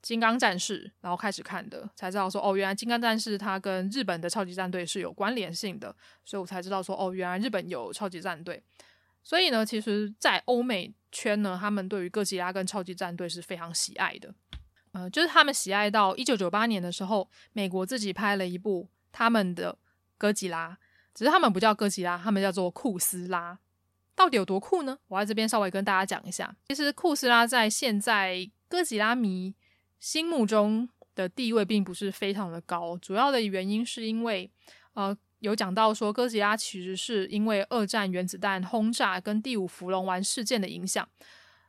[0.04, 8.62] 金刚战士，然后开始看的，才知道说哦，原来金刚战士它跟日本的超级战队是有关联性的，所以我才知道说哦，原来日本有超级战队。
[9.22, 14.34] 所以呢，其实，在欧美圈呢，他们对于哥吉拉跟超级战队是非常喜爱的。
[14.92, 19.78] 嗯、就是他们喜爱到一九九八年的时候，美国自己拍了一部他们的
[20.18, 20.76] 哥吉拉，
[21.14, 23.58] 只是他们不叫哥吉拉，他们叫做酷斯拉。
[24.14, 24.98] 到底有多酷呢？
[25.08, 26.54] 我在这边稍微跟大家讲一下。
[26.68, 29.54] 其实酷斯拉在现在哥吉拉迷
[30.04, 34.50] 心目中的地位并不是非常的高，主要的原因是因为，
[34.92, 41.08] 呃，有讲到说哥吉拉其实是因为二战原子弹轰炸跟第五福龙丸事件的影响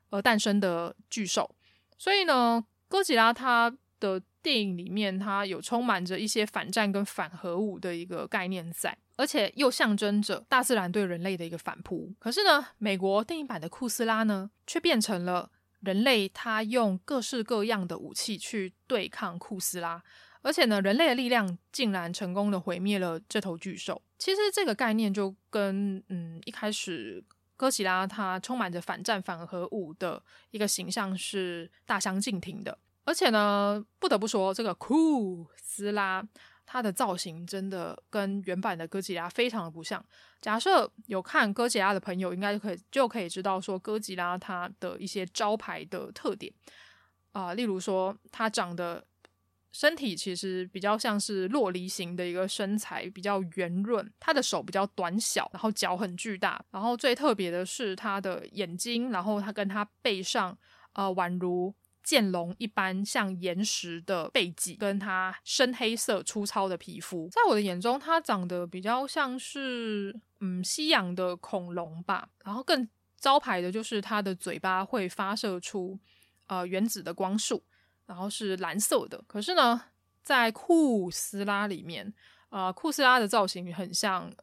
[0.10, 1.50] 而诞生的巨兽，
[1.98, 12.14] 所以呢，哥吉拉它的电影里面它有充满着一些反战跟反核武的一个概念在，而且又象征着大自然对人类的一个反扑。
[12.20, 15.52] 可是呢，美国电影版的酷斯拉呢，却变成了。
[15.86, 20.04] 人类他用各式各样的武器去对抗酷斯拉，
[20.42, 24.02] 而且呢，人类的力量竟然成功的毁灭了这头巨兽。
[24.18, 27.24] 其实这个概念就跟嗯一开始
[27.56, 30.22] 哥吉拉它充满着反战反核武的
[30.52, 32.78] 一个形象是大相径庭的。
[33.06, 36.28] 而且呢，不得不说这个酷斯拉
[36.66, 40.04] 它的造型真的跟原版的哥吉拉非常的不像。
[40.46, 46.54] 假设有看哥吉拉的朋友，应该就可以就可以知道说哥吉拉它的一些招牌的特点
[47.32, 49.04] 啊、例如说它长得
[49.72, 60.56] 身体其实比较像是洛梨型的一个身材，比较圆润，它的手比较短小，然后脚很巨大，然后最特别的是它的眼睛，然后它跟它背上
[60.94, 61.74] 呃宛如。
[62.06, 72.30] 剑龙一般像岩石的背脊，跟它深黑色粗糙的皮肤，在我的眼中，它长得比较像是嗯西洋的恐龙吧。
[72.44, 76.00] 然后更招牌的就是它的嘴巴会发射出
[76.48, 77.64] 呃原子的光束，
[78.06, 79.24] 然后是蓝色的。
[79.28, 79.82] 可是呢，
[80.22, 82.14] 在酷斯拉里面，
[82.50, 84.32] 呃，酷斯拉的造型很像《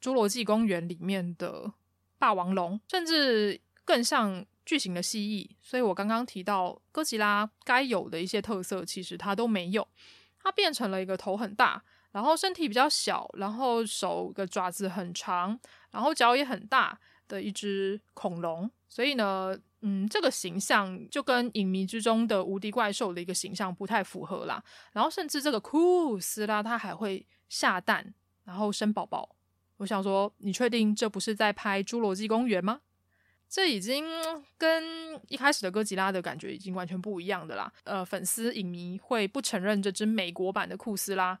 [0.00, 1.72] 侏罗纪公园》里面的
[2.18, 4.44] 霸王龙，甚至更像。
[4.64, 9.86] 巨型的蜥蜴，所以我刚刚提到哥吉拉该有的一些特色，其实它都没有。
[10.38, 15.58] 它变成了一个头很大，然后身体比较小，然后手的爪子很长，
[15.90, 18.70] 然后脚也很大的一只恐龙。
[18.88, 24.62] 所以呢，嗯，这个形象就跟影迷之中的无敌怪兽的一个形象不太符合啦。
[24.92, 29.34] 然后甚至这个酷斯拉它还会下蛋，然后生宝宝。
[29.78, 32.80] 我想说，你确定这不是在拍《侏罗纪公园》吗？
[33.48, 34.04] 这已经
[34.56, 37.70] 跟一开始的哥吉拉的感觉已经完全不一样的啦。
[37.84, 41.38] 呃，粉丝影迷会不承认这只美国版的酷斯拉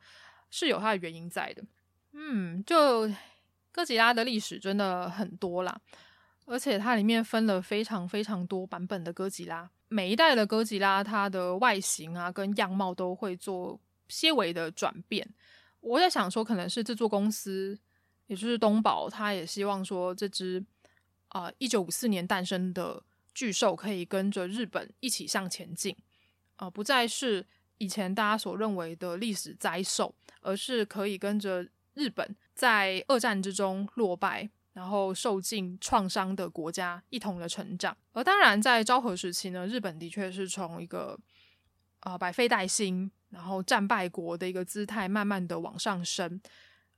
[0.52, 1.64] 是有它的原因在的。
[2.12, 3.10] 嗯，就
[3.72, 5.80] 哥吉拉的历史真的很多啦，
[6.44, 15.28] 而且它里面分了非常非常多版本的哥吉拉，每一代的哥吉拉它的外形啊跟样貌都会做些微的转变。
[15.80, 17.76] 我在想说，可能是制作公司，
[18.28, 20.64] 也就是东宝，他也希望说这只。
[21.32, 25.96] 啊，一九五四年诞生的巨兽可以跟着日本一起向前进，
[26.56, 27.46] 啊、呃，不再是
[27.78, 37.96] 以前大家所认为的历史灾兽，而是可以跟着日本在二战之中落败，然后受尽创伤的国家一同的成长。
[38.12, 41.18] 而当然，在昭和时期呢，日本的确是从一个
[42.00, 46.40] 啊、呃、百废待兴，然后战败国的一个姿态，慢慢的往上升。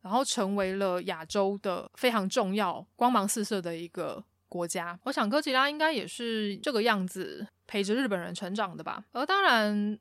[0.01, 5.01] 然后成为了亚洲的非常重要、光芒四射的一个国家。
[5.05, 9.03] 我想哥吉拉应该也是这个样子陪着日本人成长的吧。
[9.13, 9.99] 而当然，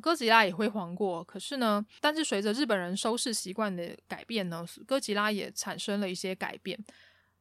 [0.00, 1.22] 哥吉拉也辉煌过。
[1.24, 6.78] 可是呢，但是随着日本人收视习惯的改变呢，哥吉拉也产生了一些改变。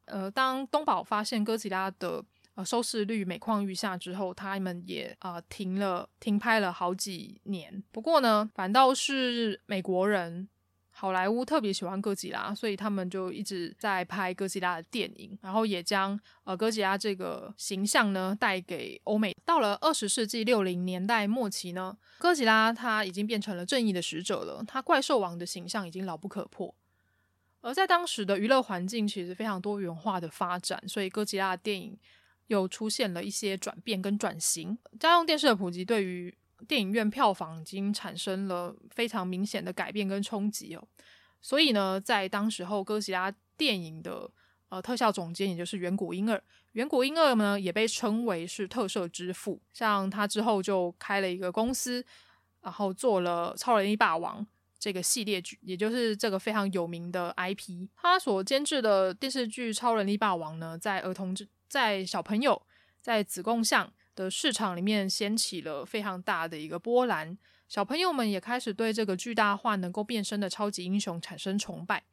[0.06, 2.24] 呃，当东宝发现哥吉拉的
[2.56, 7.84] 呃收视率每况愈下之后，他们也啊、停了停拍了好几年。
[7.92, 10.48] 不过呢，反倒是美国人。
[10.98, 19.36] 好莱坞特别喜欢哥吉拉，所以他们就一直在拍哥吉拉的电影，然后也将呃哥吉拉这个形象呢带给欧美。
[19.44, 26.74] 到了二十世纪六零年代末期呢，哥吉拉他已经变成了正义的使者了，他怪兽王的形象已经牢不可破。
[27.60, 32.00] 而在当时的娱乐环境其实非常多元化的发展，所以哥吉拉的电影
[32.48, 34.78] 又出现了一些转变跟转型。
[34.98, 36.34] 家用电视的普及对于
[36.68, 40.88] 电影院票房已经产生了非常明显的改变跟冲击哦，
[41.42, 44.30] 所以呢，在当时候哥吉拉电影的
[44.70, 46.42] 呃特效总监，也就是远古英二，
[46.72, 52.04] 远古英二呢也被称为是特摄之父，像他之后就开了一个公司，
[52.62, 54.42] 然后做了《超人力霸王》
[54.80, 57.88] 这个系列剧，也就是这个非常有名的 IP。
[57.96, 62.62] 他所监制的电视剧《超人力霸王》呢，在儿童之在小朋友
[63.02, 67.38] 在子贡巷的市场里面掀起了非常大的一个波澜，
[67.68, 72.04] 小朋友们也开始对这个巨大化能够变身的超级英雄产生崇拜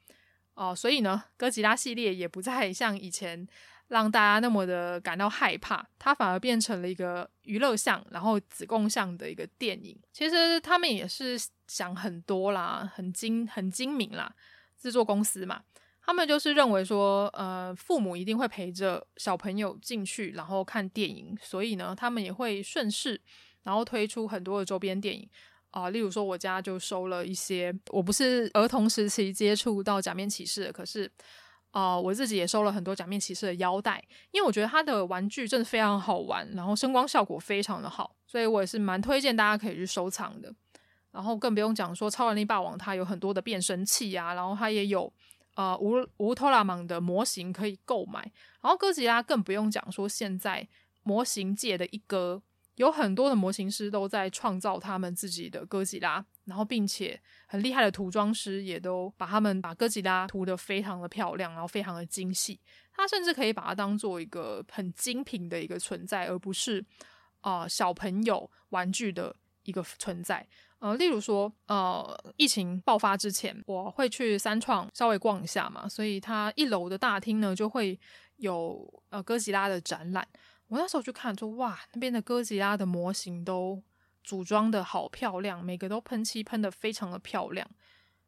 [0.55, 3.48] 哦、所以呢，哥吉拉系列也不再像以前
[3.88, 9.98] 让大家那么的感到害怕，它反而变成了一个娱乐向，然后子贡像的一个电影。
[10.12, 14.34] 其实他们也是想很多啦，很精很精明啦，
[14.78, 15.62] 制作公司嘛。
[16.05, 23.20] 他们就是认为说，呃，父母一定会陪着小朋友进去，然后看电影，所以呢，他们也会顺势，
[23.62, 25.28] 然后推出很多的周边电影
[25.70, 31.11] 啊、例如说，我家就收了一些，我不是儿童时期接触到假面骑士的，可是
[31.70, 40.53] 啊、我自己也收了很多假面骑士的腰带，因为我觉得它的玩具真的非常好玩，然后声光效果非常的好，所以我也是蛮推荐大家可以去收藏的。
[41.12, 45.11] 然后更不用讲说，超人力霸王它有很多的变声器啊，然后它也有。
[45.55, 48.20] 呃，无无托拉芒的模型可以购买，
[48.62, 50.66] 然后哥吉拉更不用讲，说现在
[51.03, 52.42] 模型界的一哥，
[52.76, 62.59] 有很多的模型师都在创造他们自己的哥吉拉，然后并且很厉害的涂装师也都把他们把哥吉拉涂得非常的漂亮，然后非常的精细，
[62.94, 66.82] 他甚至可以把它当做一个很精品的一个存在，而不是
[67.42, 70.48] 啊、小朋友玩具的一个存在。
[70.83, 77.97] 呃，例如说，呃，疫情爆发之前，我会去三创稍微逛一下嘛，所以它一楼的大厅呢就会
[78.39, 80.26] 有呃哥吉拉的展览。
[80.66, 83.80] 我那时候去看说，哇，那边的哥吉拉的模型都
[84.24, 87.64] 组装的好漂亮，每个都喷漆喷的非常的漂亮。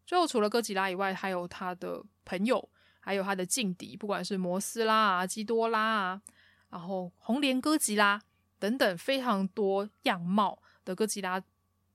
[0.07, 2.69] 最后除了哥吉拉以外，还有他的朋友，
[3.01, 6.23] 还有他的劲敌，不管是摩斯拉啊、基多拉啊，
[6.71, 8.23] 然后红莲哥吉拉
[8.61, 11.43] 等等，非常多样貌的哥吉拉。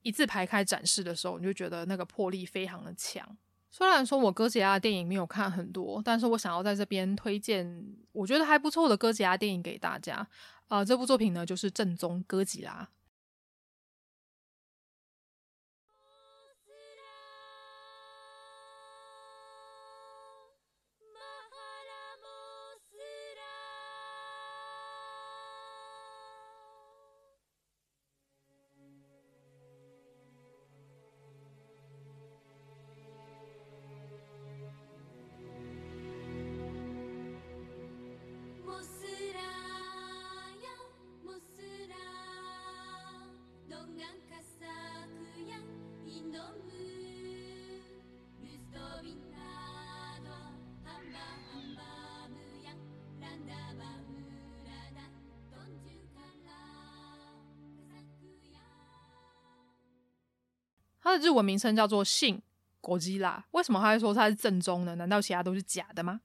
[0.01, 3.37] 一字排开展示的时候，你就觉得那个魄力非常的强。
[3.71, 10.15] 虽然说我哥吉拉的电影没有看很多，但是我想要在这边推荐我觉得还不错的哥吉拉电影给大家。
[10.67, 12.87] 啊、呃，这部作品呢就是《正宗哥吉拉》。
[61.30, 62.41] 日文名称叫做“新
[62.82, 63.45] 哥吉拉”。
[63.51, 64.95] 为什么他会说它是正宗的？
[64.95, 66.21] 难道其他都是假的吗？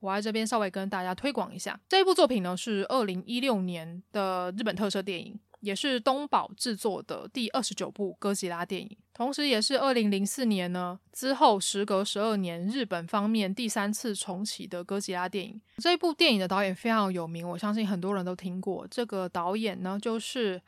[0.00, 15.62] 我在这边稍微跟大家推广一下，这一部作品呢是二零一六年的日本特摄电影，也是东宝制作的第二十九部哥吉拉电影，同时也是二零零四年呢之后时隔十二年日本方面第三次重启的哥吉拉电影。
[15.76, 18.84] 这一部电影的导演非常有名，我相信很多人都听过。
[18.90, 20.60] 这个导演呢就是。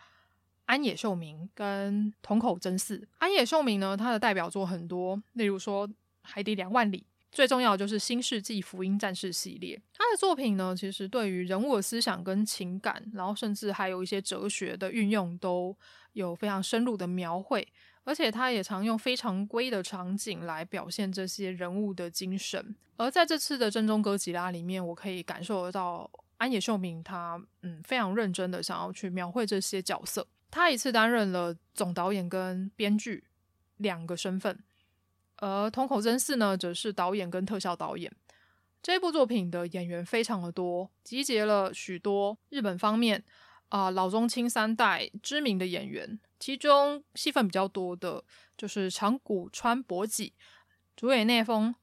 [0.67, 3.05] 安野秀明跟樋口真嗣。
[3.19, 5.87] 安野秀明呢，他的代表作很多，例如说
[6.23, 7.01] 《海底两万里》，
[7.31, 9.81] 最重要的就是《新世纪福音战士》系列。
[9.93, 15.77] 他的作品呢，其实对于人物的思想跟情感，然后甚至还有一些哲学的运用，都
[16.15, 17.67] 有非常深入的描绘。
[18.07, 22.77] 而且他也常用非常规的场景来表现这些人物的精神。
[22.97, 30.27] 而在这次的《正宗哥吉拉》里面，我可以感受得到安野秀明他嗯非常认真的想要去描绘这些角色。
[30.55, 33.25] 他一次担任了总导演跟编剧
[33.79, 34.57] 两个身份，
[35.39, 38.09] 而樋口真嗣呢，则是导演跟特效导演。
[38.81, 43.25] 这部作品的演员非常的多，集结了许多日本方面
[43.71, 48.23] 啊、老中青三代知名的演员，其中戏份比较多的
[48.57, 50.35] 就是长谷川博己、
[50.95, 51.75] 竹野内丰、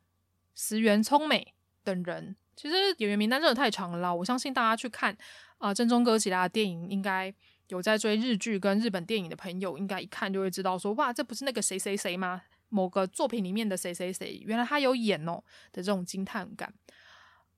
[0.55, 1.53] 石原聪美
[1.83, 2.37] 等人。
[2.55, 5.17] 其实演员名单真的太长了，我相信大家去看
[5.57, 7.35] 啊、《正宗哥吉拉》的电影应该。
[7.71, 12.43] 有在追日剧跟日本电影的朋友，应该一看就会知道说，哇，这不是那个谁谁谁吗？
[12.67, 15.41] 某个作品里面的谁谁谁，原来他有演哦
[15.71, 16.73] 的这种惊叹感。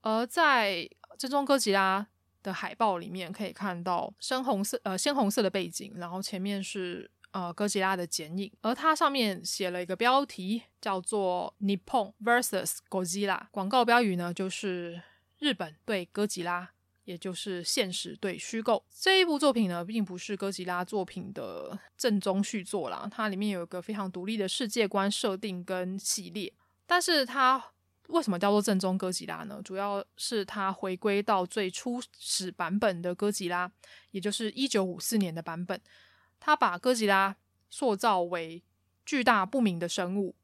[0.01, 0.71] 而在
[1.17, 2.01] 《正宗哥吉拉》
[2.43, 15.01] 的海报里面，可以看到深红色呃鲜红色的背景，然后前面是呃哥吉拉的剪影，而它上面写了一个标题叫做 “Nippon vs Godzilla”，广告标语呢就是
[15.39, 16.72] 日本对哥吉拉。
[17.05, 23.07] 也就是现实对虚构这一部作品呢，并不是哥吉拉作品的正宗续作啦。
[23.11, 26.53] 它里面有一个非常独立的世界观设定跟系列。
[26.85, 27.63] 但是它
[28.07, 29.61] 为什么叫做正宗哥吉拉呢？
[29.63, 33.71] 主要是它回归到最初始版本的哥吉拉，
[34.11, 35.79] 也就是一九五四年的版本。
[36.39, 37.35] 它把哥吉拉
[37.69, 38.63] 塑造为
[39.05, 40.35] 巨大不明的生物，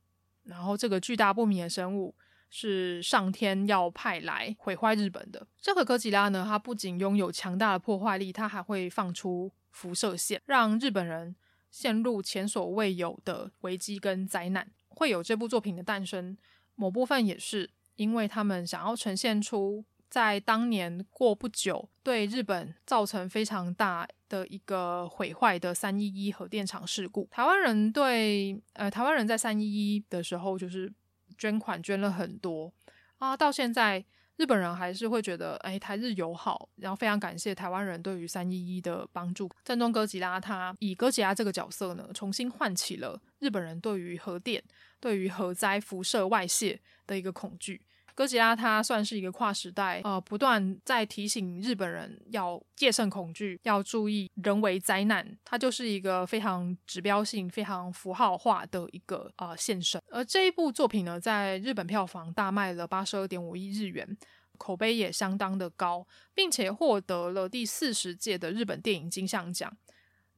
[0.44, 2.16] 然后这个巨大不明的生物。
[2.50, 6.44] 是上天要派来毁坏日本的这个哥吉拉呢？
[6.48, 11.36] 它不仅拥有强大的破坏力，它还会放出辐射线，让日本人
[11.70, 14.68] 陷入前所未有的危机跟灾难。
[14.88, 16.36] 会有这部作品的诞生，
[16.76, 27.28] 某部分也是因为他们想要呈现出在当年过不久对日本造成非常大的一个毁坏的三一一核电厂事故。
[27.30, 30.92] 台湾人对呃，台湾人在三一一的时候就是。
[31.40, 32.72] 捐款捐了很多
[33.18, 39.50] 啊，到现在日本人还是会觉得，哎，台日友好，然后非常感谢台湾人对于三一一的帮助。
[39.64, 44.64] 正宗哥吉拉他以哥吉拉这个角色呢，重新唤起了日本人对于核电、
[45.00, 47.82] 对于核灾辐射外泄的一个恐惧。
[48.20, 55.26] 哥吉拉它算是一个跨时代，呃，不断在提醒日本人要戒慎恐惧，要注意人为灾难。
[55.46, 60.02] 它就是一个非常指标性、非常符号化的一个呃现身。
[60.10, 64.18] 而这一部作品呢，在日本票房大卖了八十二点五亿日元，
[64.58, 69.78] 口碑也相当的高，并且获得了第四十届的日本电影金像奖。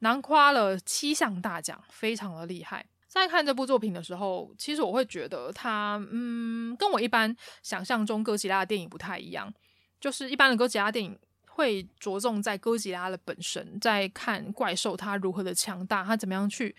[0.03, 2.85] 囊括了七项大奖，非常的厉害。
[3.11, 9.53] 在看这部作品的时候，其实我会觉得它，嗯，跟我一般想象中哥吉拉的电影不太一样。
[9.99, 16.73] 就是一般的哥吉拉电影会着重在哥吉拉的本身，在看怪兽它如何的强大，它怎么样去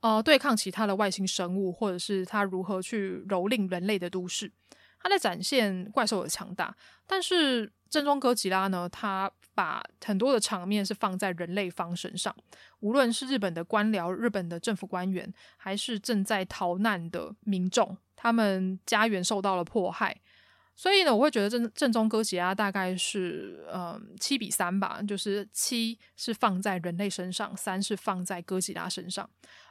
[0.00, 4.50] 呃对抗其他的外星生物，或者是它如何去蹂躏人类的都市。
[5.04, 6.74] 它在展现怪兽的强大，
[7.06, 12.34] 但是正宗哥吉拉呢，他把很多的场面是放在人类方身上，
[12.80, 20.18] 无论是日本的官僚、日本的政府官员，还是正在逃难的民众，他们家园受到了迫害。
[20.74, 29.28] 所以呢，我会觉得正正宗哥吉拉大概是嗯七比三吧，就是七是放在人类身上，三是放在哥吉拉身上。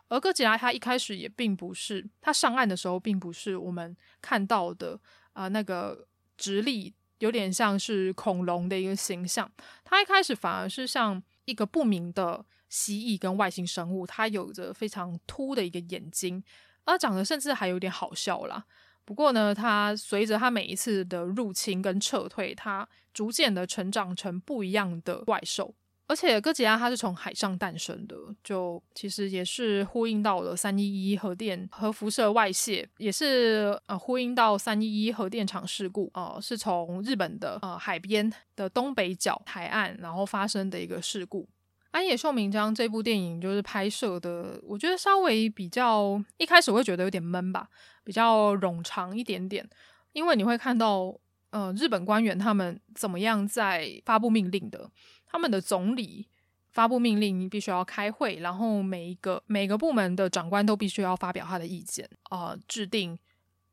[0.09, 4.99] 而哥吉拉他一开始也并不是，他上岸的时候并不是我们看到的。
[5.33, 6.07] 啊、那个
[6.37, 9.51] 直立有点像是恐龙的一个形象，
[9.83, 16.43] 它一开始反而是像一个不明的蜥蜴跟外星生物，它有着非常凸的一个眼睛，
[16.85, 18.65] 而长得甚至还有点好笑啦。
[19.05, 25.75] 不过呢，它随着它每一次的入侵跟撤退，它逐渐的成长成不一样的怪兽。
[26.13, 41.49] 而且哥吉拉它是从海上诞生的，就其实也是呼应到了三一一核电核辐射外泄，也是呃呼应到三一一核电厂事故哦、呃，是从日本的呃海边的东北角海岸然后发生的一个事故。
[41.89, 47.67] 安野秀明将这部电影就是拍摄的，我觉得稍微比较一开始会觉得有点闷吧，
[48.03, 49.67] 比较冗长一点点，
[50.11, 51.11] 因为你会看到
[51.49, 54.91] 呃日本官员他们怎么样在发布命令的。
[55.33, 56.27] 他们的总理
[56.69, 63.17] 发布命令，你必须要开会，然后每一个每个部门的长官都必须要发表他的意见，啊、制定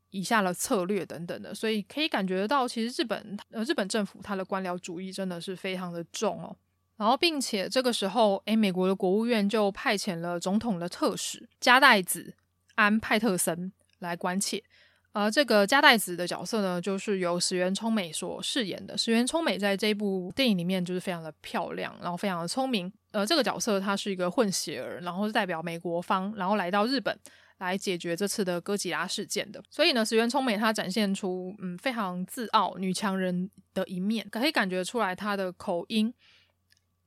[0.09, 6.55] 以下的策略等等的，所以可以感觉到，其实日本呃日本政府它的官僚主义真的是非常的重哦。
[6.97, 12.35] 然后，并且这个时候，诶，美国的国务院就派遣了总统的特使加代子
[12.75, 14.63] 安派特森来关切。
[15.13, 18.97] 而这个加代子的角色呢，就是由石原聪美所饰演的。
[18.97, 22.91] 石原聪美在这部电影里面就是非常的漂亮，然后非常的聪明。
[23.11, 27.17] 呃，这个角色她是一个混血儿，然后是代表美国方，然后来到日本
[27.57, 29.61] 来解决这次的哥吉拉事件的。
[29.69, 36.13] 所以呢，石原聪美她展现出嗯非常自傲女强人的一面，可以感觉出来她的口音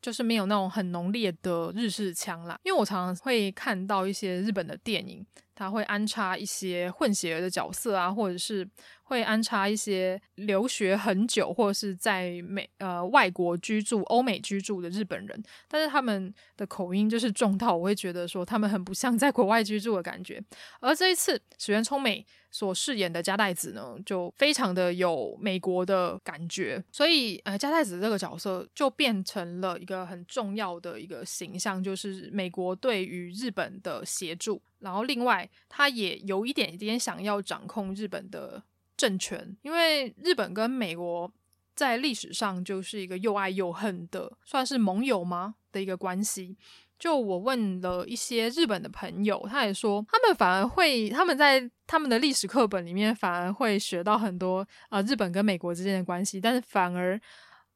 [0.02, 2.60] 就是没有那种很浓烈的日式腔啦。
[2.64, 5.26] 因为我常常会看到一些日本的电影。
[5.54, 8.68] 他会安插一些混血儿的角色啊，或者是
[9.04, 20.42] 会安插一些留学很久或者是在美呃外国居住、欧美居住的日本人，但是他们的口音就是重到我会觉得说他们很不像在国外居住的感觉。
[20.80, 34.60] 而这一次石原聪美所饰演的加代子呢，就非常的有美国的感觉，所以呃加代子这个角色就变成了一个很重要的一个形象，就是美国对于日本的协助。
[34.84, 38.62] 然后，另外，他也有一点点想要掌控日本的
[38.98, 41.32] 政权，因为日本跟美国
[41.74, 46.58] 在历史上就是一个又爱又恨的，算是盟友吗的一个关系。
[46.98, 57.18] 就我问了一些日本的朋友，他也说，他们反而会，他们在他们的历史课本里面反而会学到很多啊、日本跟美国之间的关系，但是反而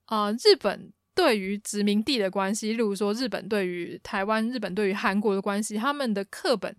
[0.04, 0.92] 啊、日本。
[1.18, 6.72] 对于殖民地的关系，例如说日本对于台湾、日本对于韩国的关系，他们的课本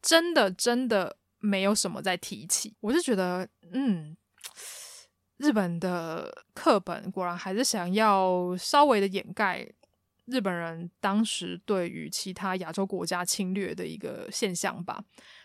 [0.00, 2.74] 真的真的没有什么在提起。
[2.80, 4.16] 我是觉得，嗯，
[5.36, 9.70] 日本的课本果然还是想要稍微的掩盖
[10.24, 15.04] 日本人当时对于其他亚洲国家侵略的一个现象吧。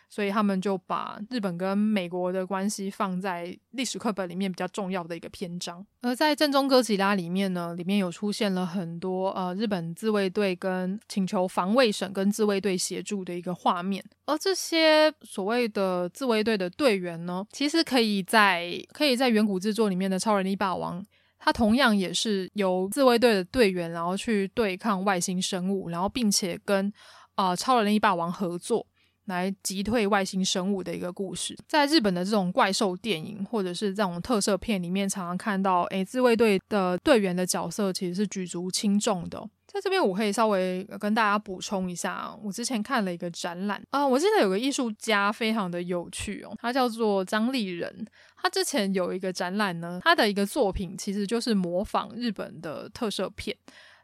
[0.09, 5.85] 所以他们就把日本跟美国的关系放在历史课本里面比较重要的一个篇章。
[6.01, 14.03] 而在正宗哥吉拉里面呢，里面有出现了很多呃日本自卫队跟请求防卫省跟自卫队协助的一个画面。
[14.25, 21.05] 而这些所谓的自卫队的队员呢，其实可以在可以在远古制作里面的超人力霸王，
[21.37, 26.91] 他同样也是由自卫队的队员，然后去对抗外星生物，然后并且跟
[27.35, 28.85] 啊、超人力霸王合作。
[29.29, 39.47] 来击退外星生物的一个故事，在日本的这种怪兽电影或者是这种特摄片里面，常常看到，诶，自卫队的队员的角色其实是举足轻重的。
[39.71, 48.05] 在这边，我可以稍微跟大家补充一下，我之前看了一个展览啊，我记得有个艺术家非常的有趣哦，他叫做张立仁，
[48.35, 53.55] 他之前有一个展览呢，他的一个作品其实就是模仿日本的特摄片，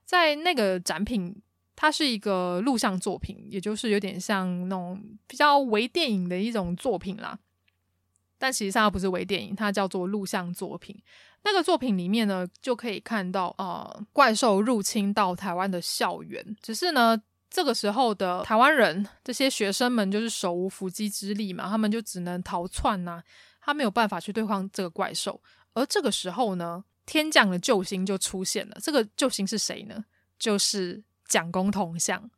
[0.05, 1.35] 在那个展品。
[1.75, 7.37] 它是一个录像作品，也就是有点像那种比较微电影的一种作品啦。
[8.37, 11.01] 但实际上它不是微电影，它叫做录像作品。
[11.43, 16.57] 那个作品里面呢，就可以看到呃怪兽入侵到台湾的校园。
[16.61, 23.21] 只是呢，这个时候的台湾人，这些学生们就是手无缚鸡之力嘛，他们就只能逃窜呐、
[23.61, 25.39] 他没有办法去对抗这个怪兽。
[25.73, 28.77] 而这个时候呢，天降的救星就出现了。
[28.81, 30.03] 这个救星是谁呢？
[30.39, 32.29] 就是蒋公铜像。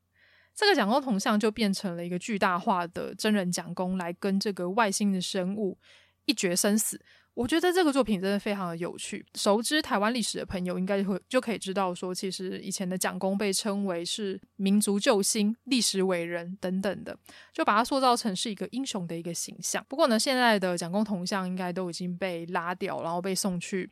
[0.56, 5.78] 这个蒋公铜像就变成了一个巨大化的真人蒋公，来跟这个外星的生物
[6.26, 7.00] 一决生死。
[7.36, 9.24] 我觉得这个作品真的非常的有趣。
[9.36, 17.16] 熟知台湾历史的朋友应该会就可以知道，说其实以前的蒋公被称为是民族救星、历史伟人等等的，
[17.54, 19.86] 就把它塑造成是一个英雄的一个形象。
[19.88, 23.88] 不过呢，现在的蒋公铜像应该都已经被拉掉，然后被送去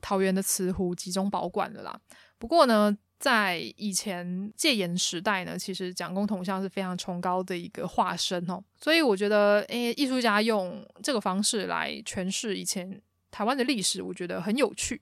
[0.00, 2.00] 桃园的慈湖集中保管了啦。
[2.38, 13.00] 不过呢，在以前戒严时代呢，其实蒋公铜像是非常崇高的一个化身哦，所以我觉得，诶，艺术家用这个方式来诠释以前
[13.30, 15.00] 台湾的历史，我觉得很有趣，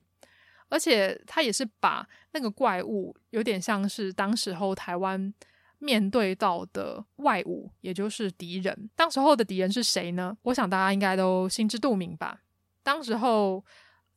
[0.69, 5.33] 而且他也是把那个怪物有点像是当时候台湾
[5.79, 8.87] 面对到的外物，也就是敌人。
[8.95, 10.37] 当时候的敌人是谁呢？
[10.43, 12.41] 我想大家应该都心知肚明吧。
[12.83, 13.65] 当时候。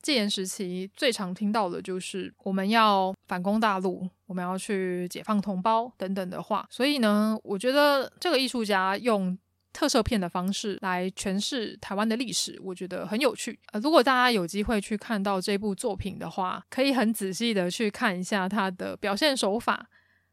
[0.05, 6.67] 戒严时期最常听到的就是我们要反攻大陆，我们要去解放同胞等等的话。
[6.71, 9.37] 所以呢，我觉得这个艺术家用
[9.73, 13.59] 特摄片的方式来诠释台湾的历史，我觉得很有趣。
[13.73, 19.89] 呃，如果大家有机会去看到这部作品的话，可以很仔细的去看一下他的表现手法。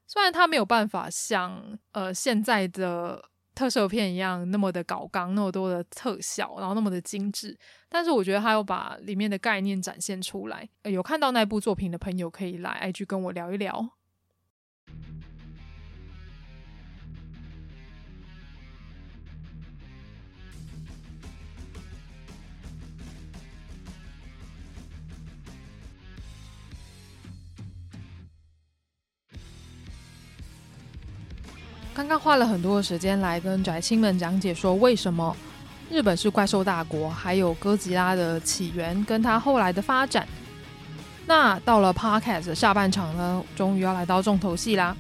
[0.06, 3.31] 虽然他没有办法像呃现在的。
[3.54, 7.58] 特摄片一样那么的搞纲，那么多的特效，然后那么的精致，
[7.90, 10.68] 但是我觉得他有把里面的概念展现出来。
[10.84, 14.01] 呃，有看到那部作品的朋友可以来 IG 跟我聊一聊。
[32.02, 35.38] 刚刚花了很多的时间来跟宅青们讲解说，为什么
[35.88, 40.28] 日本是怪兽大国，还有哥吉拉的起源跟它后来的发展。
[41.28, 44.98] 那到了 Podcast 下半场呢，终于要来到重头戏啦。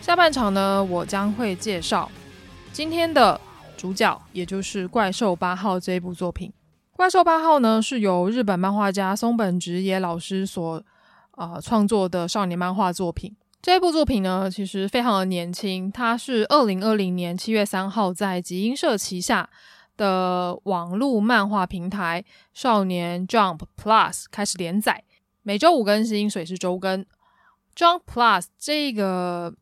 [0.00, 2.08] 下半场呢，我将会介绍
[2.72, 3.40] 今天的
[3.76, 6.48] 主角，也就是《怪兽八号》这一部作品。
[6.96, 10.80] 《怪兽八号》呢，是由日本漫画家松本直也老师所
[11.32, 13.34] 呃创作的少年漫画作品。
[13.66, 19.50] 这部作品呢，其实非常的年轻，它是二零二零年七月三号在集英社旗下
[19.96, 25.02] 的网络漫画平台少年 Jump Plus 开始连载，
[25.42, 27.04] 每周五更新，所以是周更。
[27.74, 29.52] Jump Plus 这个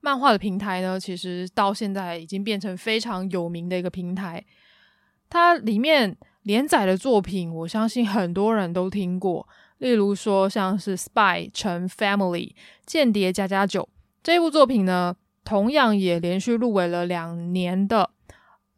[0.00, 4.46] 漫画的平台呢，其实到现在已经变成非常有名的一个平台，
[5.28, 9.48] 它里面连载的作品，我相信很多人都听过。
[9.80, 12.48] 例如说，像是《Spy 成 Family》
[12.86, 13.88] 间谍加加酒
[14.22, 18.10] 这部作品呢，同样也连续入围了两年的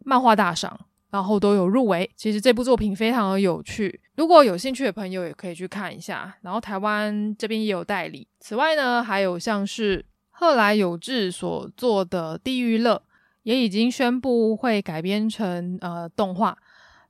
[0.05, 0.79] 漫画大赏，
[1.11, 2.09] 然后都有入围。
[2.17, 6.33] 其实这部作品非常的有趣，如果有兴趣的朋友也可以去看一下。
[6.43, 8.29] 然后台湾这边也有代理。
[8.39, 12.95] 此外呢，还有像是贺来有志所做的《地狱乐》，
[13.43, 16.57] 也已经宣布会改编成呃动画。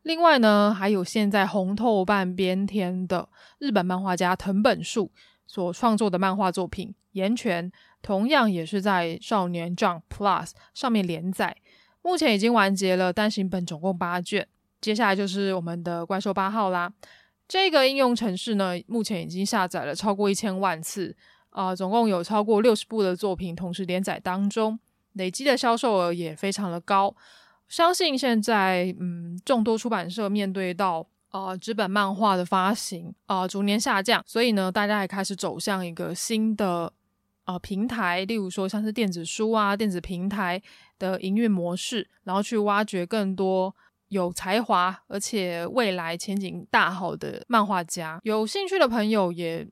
[0.02, 3.28] 另外呢，还有现在红透半边天的
[3.58, 5.12] 日本漫画家藤本树
[5.46, 7.70] 所创作的漫画作品《炎拳》，
[8.02, 11.56] 同样也是在少年 Jump Plus 上面连载，
[12.02, 14.48] 目前已经完结了单行本，总共八卷。
[14.80, 16.92] 接下来就是我们的《怪兽八号》啦。
[17.46, 21.14] 这个应用程式呢，目前已经下载了超过一千万次，
[21.50, 24.80] 啊、总共有超过六十部的作品同时连载当中，
[25.12, 27.14] 累积的销售额也非常的高。
[27.72, 36.92] 相信现在，嗯，众多出版社面对到呃纸本漫画的发行呃逐年下降，所以呢，大家也开始走向一个新的
[37.46, 40.60] 呃平台，例如说像是电子书啊、电子平台
[40.98, 43.74] 的营运模式，然后去挖掘更多
[44.08, 48.20] 有才华而且未来前景大好的漫画家。
[48.22, 49.66] 有兴趣的朋友也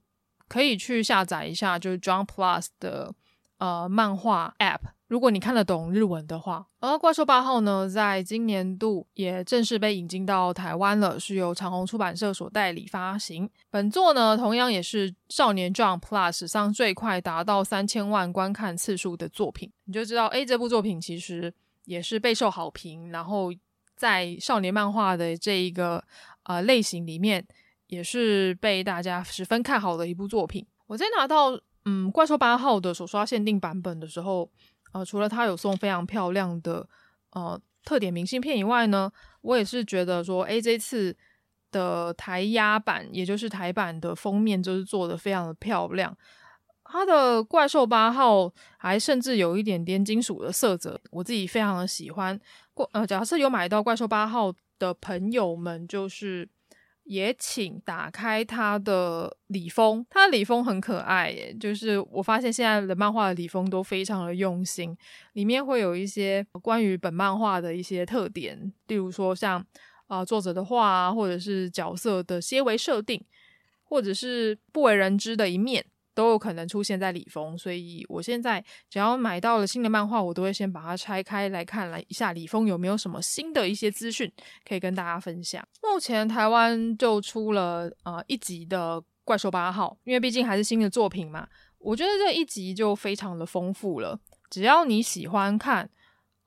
[0.49, 3.13] 可以去下载一下，就是 Jump Plus 的
[3.59, 4.81] 呃漫画 App。
[5.11, 13.51] 如果你看得懂日文的话，而《怪兽八号》呢，在今年度也正式被引进到台湾了，是由长虹出版社所代理发行。
[13.71, 19.73] 本作呢，同样也是少年 Jump Plus 上最快达到三千万观看次数的作品。
[19.87, 21.53] 你就知道，诶，这部作品其实
[21.87, 23.53] 也是备受好评，然后
[23.97, 26.05] 在少年漫画的这一个
[26.45, 27.45] 呃类型里面，
[27.89, 30.65] 也是被大家十分看好的一部作品。
[30.87, 31.51] 我在拿到
[31.85, 34.49] 嗯《怪兽八号》的手刷限定版本的时候。
[34.93, 36.89] 呃，除了它有送非常漂亮的
[37.31, 39.11] 呃特点明信片以外呢，
[39.43, 41.17] 我也是觉得说，诶，这次
[41.71, 46.17] 的台压版，也就是台版的封面，就是做的非常的漂亮，
[46.85, 52.39] 它的怪兽八号还甚至有一点点金属的色泽，我自己非常的喜欢。
[52.75, 56.49] 过呃，假设有买到怪兽八号的朋友们，就是
[57.11, 61.53] 也请打开他的礼封，他的礼封很可爱耶。
[61.59, 64.97] 就是我发现现在的漫画的礼封都非常的用心，
[65.33, 69.67] 里面会有一些关于本漫画的一些特点，例如说像
[70.07, 73.21] 啊、作者的画啊，或者是角色的些微设定，
[73.83, 75.85] 或者是不为人知的一面。
[76.15, 84.31] 都有可能出现在李峰，所以我现在只要买到了新的漫画，我都会先把它拆开来看，来一下李峰有没有什么新的一些资讯
[84.69, 85.67] 可以跟大家分享。
[85.83, 91.47] 目前台湾就出了呃一集的怪兽八号，因为毕竟还是新的作品嘛，
[91.79, 94.19] 我觉得这一集就非常的丰富了。
[94.51, 95.89] 只要你喜欢看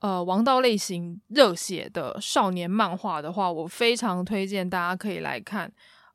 [0.00, 5.72] 呃王道类型热血的少年漫画的话，我非常推荐大家可以来看。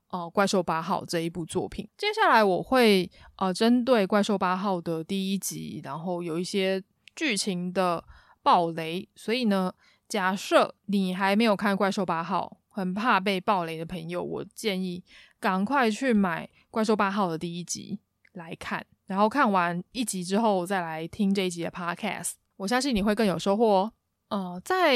[0.10, 6.84] 哦、怪兽八号这一部作品，接下来我会呃针对怪兽八号的第一集，然后有一些
[7.16, 8.03] 剧情的
[8.41, 9.72] 暴雷，所以呢，
[10.07, 15.03] 假设你还没有看怪兽八号，很怕被暴雷的朋友，我建议
[15.39, 17.99] 赶快去买怪兽八号的第一集
[18.34, 23.93] 来看，然后看完一集之后再来听这一集的 podcast，我相信你会更有收获哦。
[24.30, 24.95] 呃，在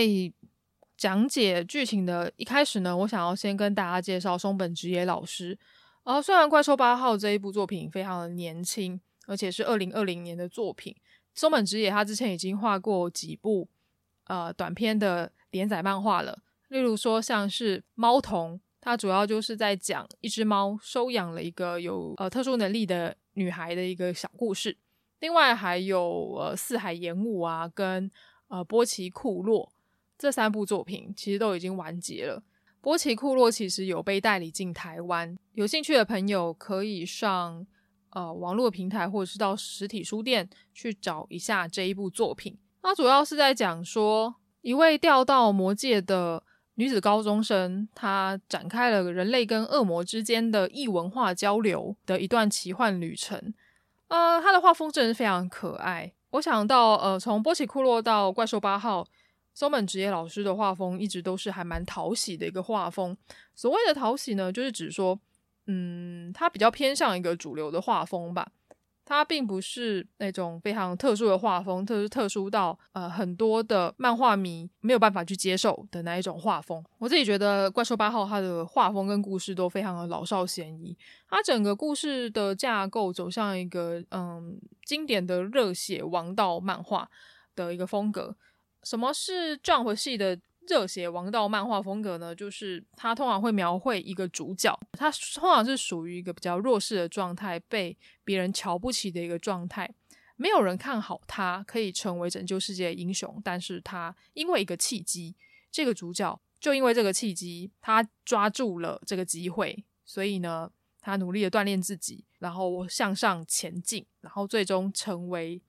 [1.04, 5.60] 讲解剧情的一开始呢，我想要先跟大家介绍松本直野老师。
[6.04, 8.98] 呃，虽然《怪兽八号》这一部作品非常的年轻，
[9.28, 10.96] 而且是二零二零年的作品，
[11.36, 13.68] 松本直野他之前已经画过几部
[14.28, 24.78] 呃短篇的连载漫画了，例如说像是《猫童》，它主要就是在讲一只猫收养了一个有呃特殊能力的女孩的一个小故事。
[25.20, 28.10] 另外还有呃四海炎武啊，跟
[28.48, 29.70] 呃波奇库洛。
[30.24, 32.42] 这三部作品其实都已经完结了。
[32.80, 37.68] 波奇库洛其实有被代理进台湾，有兴趣的朋友可以上
[38.12, 42.58] 呃网络平台或者是到实体书店去找一下这一部作品。
[42.82, 46.42] 它主要是在讲说一位调到魔界的
[46.76, 53.54] 女子高中生，她展开了人类跟恶魔之间的异文化交流的一段奇幻旅程。
[54.08, 56.14] 呃，它的画风真的是非常可爱。
[56.30, 59.06] 我想到呃，从波奇库洛到怪兽八号。
[59.54, 63.16] 松本直野老师的画风一直都是还蛮讨喜的一个画风。
[63.56, 65.20] 所谓的讨喜呢，就是指说，
[65.68, 68.52] 嗯，它比较偏向一个主流的画风吧。
[69.06, 76.82] 它并不是那种非常特殊的画风，特特殊到呃很多的漫画迷没有办法去接受的那一种画风。
[77.00, 80.98] 我自己觉得《怪兽八号》它的画风跟故事都非常的老少咸宜。
[81.28, 87.10] 它整个故事的架构走向一个嗯经典的热血王道漫画
[87.58, 88.38] 的一个风格。
[88.84, 92.34] 什么是 Jump 系的热血王道漫画风格呢？
[92.36, 99.94] 就是它通常会描绘一个主角，他通常是属于一个比较弱势的状态，被别人瞧不起的一个状态，
[100.36, 103.42] 没有人看好他可以成为拯救世界的英雄。
[103.44, 105.36] 但是他因为一个契机，
[105.72, 110.72] 这个主角就因为这个契机，他抓住了这个机会，所以呢，
[111.02, 115.62] 他努力的锻炼自己，然后向上前进，然后最终成为。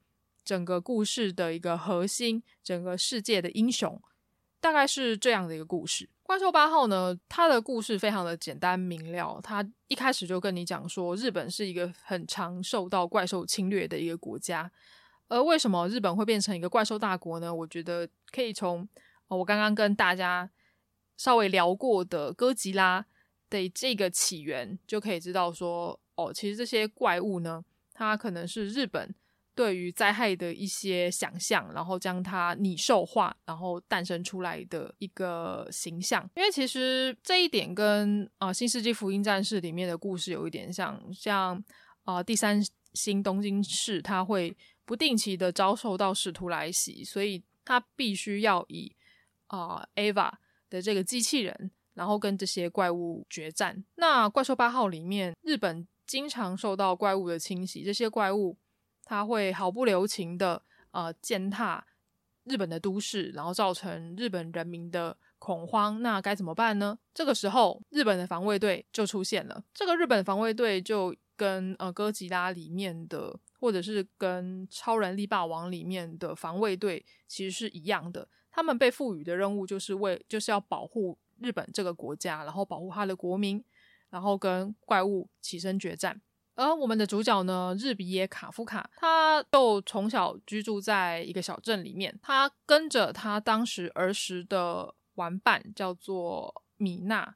[0.45, 4.01] 整个故事的一个核心，整个世界的英雄，
[4.61, 6.09] 大概是这样的一个故事。
[6.23, 9.39] 怪兽八号呢，它的故事非常的简单明了。
[9.43, 14.71] 它一开始就跟你讲说，日本是一个很常受到怪兽侵略的一个国家。
[15.29, 17.55] 而为什么日本会变成一个怪兽大国呢？
[17.55, 18.89] 我觉得可以从
[19.29, 20.51] 我刚刚跟大家
[21.17, 23.05] 稍微聊过的哥吉拉
[23.51, 29.15] 的这个起源，就可以知道说，哦，其实这些怪物呢，它可能是日本。
[29.55, 36.29] 对于灾害的一些想象，然后将它拟兽化，然后诞生出来的一个形象。
[36.35, 41.63] 因为其实这一点跟啊、《新世纪福音战士》里面的故事有一点像，像
[42.03, 42.61] 啊、第三
[42.95, 48.95] 星东京市，它会不定期的遭受到使徒来袭，所以它必须要以
[49.47, 50.33] 啊、呃、Eva
[50.69, 53.85] 的这个机器人，然后跟这些怪物决战。
[53.95, 58.59] 那怪兽八号里面，日本经常受到怪物的侵袭，这些怪物。
[59.05, 61.87] 他会毫不留情的呃践踏
[62.45, 66.03] 日本的都市，然后造成日本人民的恐慌。
[66.03, 66.99] 那该怎么办呢？
[67.13, 69.65] 这个时候，日本的防卫队就出现了。
[69.73, 78.29] 这个日本防卫队就跟呃哥吉拉里面的，或者是跟超人力霸王里面的防卫队其实是一样的。
[78.51, 83.65] 他们被赋予的任务就是为就是要保护日本这个国家，然后保护他的国民，
[84.11, 86.21] 然后跟怪物起身决战。
[86.57, 92.17] 而我们的主角呢，日比野卡夫卡，他就从小居住在一个小镇里面。
[92.23, 97.35] 他跟着他当时儿时的玩伴叫做米娜，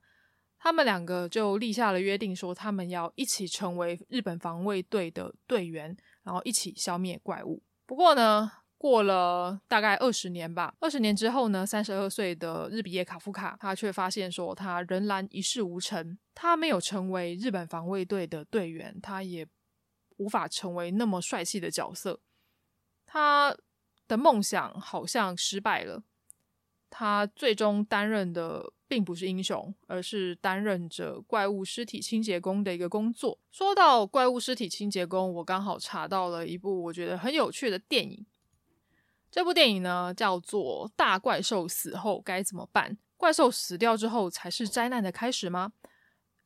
[0.58, 7.62] 他们两个就立下了约定，说他们要一起成为日本防卫队的队员，然后一起消灭怪物。
[7.86, 19.44] 不过呢，过了大概二十年吧，二十年之后呢，三十二岁的日比野卡夫卡，他却发现说他仍然一事无成，他没有成为日本防卫队的队员，他也
[20.18, 22.20] 无法成为那么帅气的角色，
[23.04, 23.56] 他
[24.06, 26.04] 的梦想好像失败了。
[26.90, 33.38] 他最终担任的并不是英雄，而是担任着怪物尸体清洁工的一个工作。
[33.50, 38.24] 说到怪物尸体清洁工，我刚好查到了一部我觉得很有趣的电影。
[39.30, 42.92] 这部电影呢，叫做《大怪兽死后该怎么办》。
[43.16, 45.72] 怪兽死掉之后才是灾难的开始吗？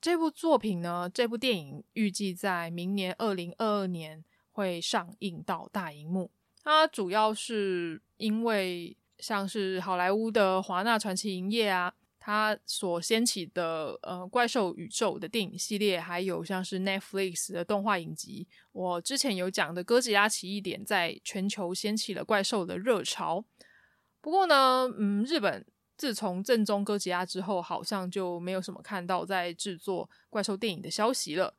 [0.00, 6.30] 这部作品呢，这部电影预计在明年二零二二年会上映到大荧幕。
[6.62, 8.96] 它主要是因为。
[9.18, 11.94] 像是好莱坞的华纳传奇影业啊，
[12.24, 23.44] 它所掀起的呃怪兽宇宙的电影系列，还有像是 Netflix 的动画影集，我之前有讲的《哥吉拉奇异点》在全球掀起了怪兽的热潮。
[24.20, 25.66] 不过呢，嗯，日本
[25.96, 31.52] 自从正宗哥吉拉之后，好像就没有什么看到在制作怪兽电影的消息了。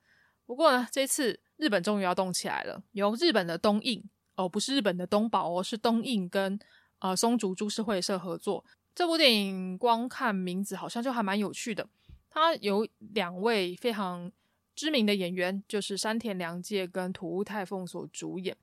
[0.46, 4.02] 不过呢，这次日本终于要动起来了，由日本的东映
[4.38, 6.58] 哦，不是日本的东宝哦，是东映跟。
[7.00, 8.64] 呃，松竹株式会社合作
[8.96, 11.88] 这部电影，光看名字好像就还蛮有趣的。
[12.30, 14.32] 它有两位非常
[14.76, 18.56] 知名的演员，就是山田凉介跟土屋太凤所主演。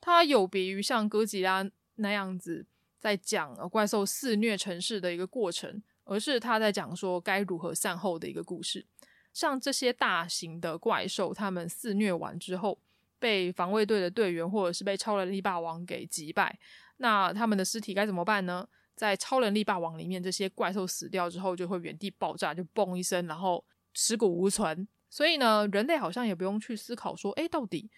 [0.00, 2.64] 它有别于像哥吉拉那样子
[2.98, 8.86] 在讲怪兽肆虐城市的一个过程，而是他在讲说该如何善后的一个故事。
[9.32, 12.78] 像这些大型的怪兽，他们肆虐完之后，
[13.18, 16.58] 被防卫队的队员或者是被超人力霸王给击败。
[16.96, 18.68] 那他们的尸体该怎么办呢？
[18.98, 24.86] 在超能力霸王里面，这些怪兽死掉之后就会原地爆炸，就嘣一声，然后尸骨无存。
[25.08, 27.88] 所以呢，人类好像也不用去思考说，诶，到底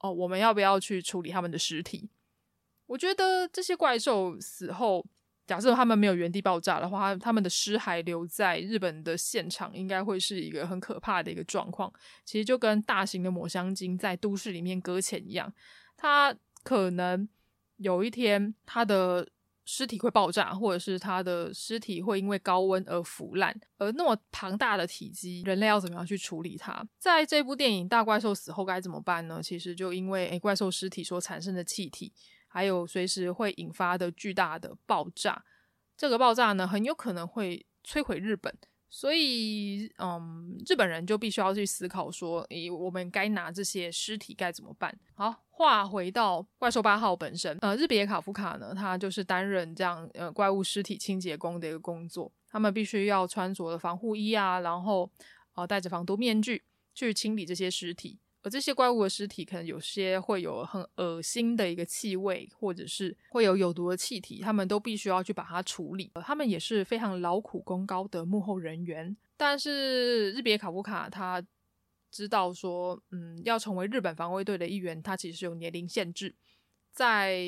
[0.00, 2.08] 哦，我们要不要去处理他们的尸体？
[2.86, 5.06] 我觉得这些怪兽死后，
[5.46, 11.92] 假设他们没有原地爆炸的话，他们的尸骸留在日本的现场，应该会是一个很可怕的一个状况。
[12.24, 15.52] 其实就跟大型的抹香鲸在都市里面搁浅一样，
[15.96, 16.34] 它
[16.64, 17.28] 可能。
[17.80, 19.24] 有一天，它的
[19.70, 23.54] 尸体会爆炸，或者是它的尸体会因为高温而腐烂。
[23.76, 26.82] 而那么庞大的体积，人类要怎么样去处理它？
[26.98, 29.42] 在这部电影《大怪兽死后该怎么办》呢？
[29.42, 32.10] 其实就因为诶怪兽尸体所产生的气体，
[32.46, 35.44] 还有随时会引发的巨大的爆炸，
[35.98, 38.56] 这个爆炸呢，很有可能会摧毁日本。
[38.90, 44.98] 所以，嗯，日本人就必须要去思考说，诶，我们该拿这些尸体该怎么办？
[45.14, 55.10] 好，话回到怪兽八号本身，呃，日别卡夫卡呢，他就是担任这样呃怪物尸体清洁工的一个工作，他们必须要穿着的防护衣啊，然后
[55.54, 56.62] 呃戴着防毒面具
[56.94, 58.18] 去清理这些尸体。
[58.42, 66.12] 而这些怪物的尸体可能有些会有很恶心的一个气味，或者是会有有毒的气体，他们都必须要去把它处理。
[66.24, 69.16] 他们也是非常劳苦功高的幕后人员。
[69.36, 71.44] 但是日别卡夫卡他
[72.10, 76.36] 知道说，嗯，要成为日本防卫队的一员，他其实有年龄限制，
[76.92, 77.42] 在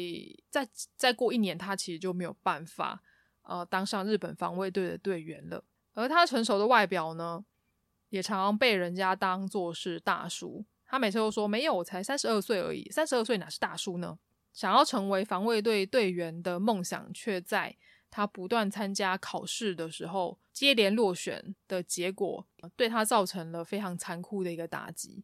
[0.51, 3.01] 再再过一年，他其实就没有办法
[3.43, 5.65] 呃当上日本防卫队的队员了。
[5.95, 7.45] 而他成熟的外表呢，
[8.09, 10.65] 也常常被人家当作是大叔。
[10.91, 14.19] 他每次都说没有，我才三十二岁而已，三十二岁哪是大叔呢？
[14.53, 17.77] 想要成为防卫队队员的梦想，却在
[18.11, 25.23] 他不断参加考试的时候接连落选的结果，对他造成了非常残酷的一个打击，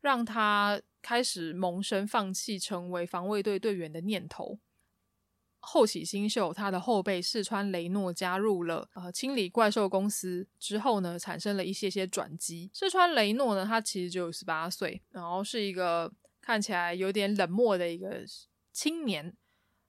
[0.00, 4.60] 让他开始萌生放弃成为防卫队队员的念头。
[5.60, 12.70] 后起新秀，他的后辈四川雷诺加入了呃清理怪兽公司之后呢，产生了一些些转机。
[12.72, 18.24] 四川雷诺呢，他其实只有十八岁，然后是一个看起来有点冷漠的一个
[18.72, 19.36] 青年。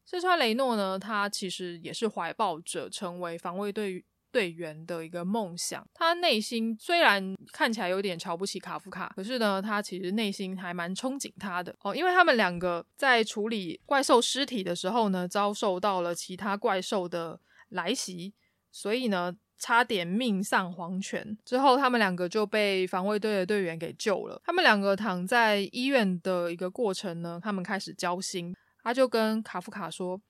[0.06, 18.34] 四川雷诺呢，他其实也是怀抱着成为防卫队队员的一个梦想，他内心虽然看起来有点瞧不起卡夫卡，可是呢，他其实内心还蛮憧憬他的哦，因为他们两个在处理怪兽尸体的时候呢，遭受到了其他怪兽的来袭，
[18.72, 21.38] 所以呢，差点命丧黄泉。
[21.44, 24.42] 之后，他们两个就被防卫队的队员给救了。
[24.46, 28.56] 他们两个躺在医院的一个过程呢，他们开始交心。
[28.82, 30.22] 他就跟卡夫卡说，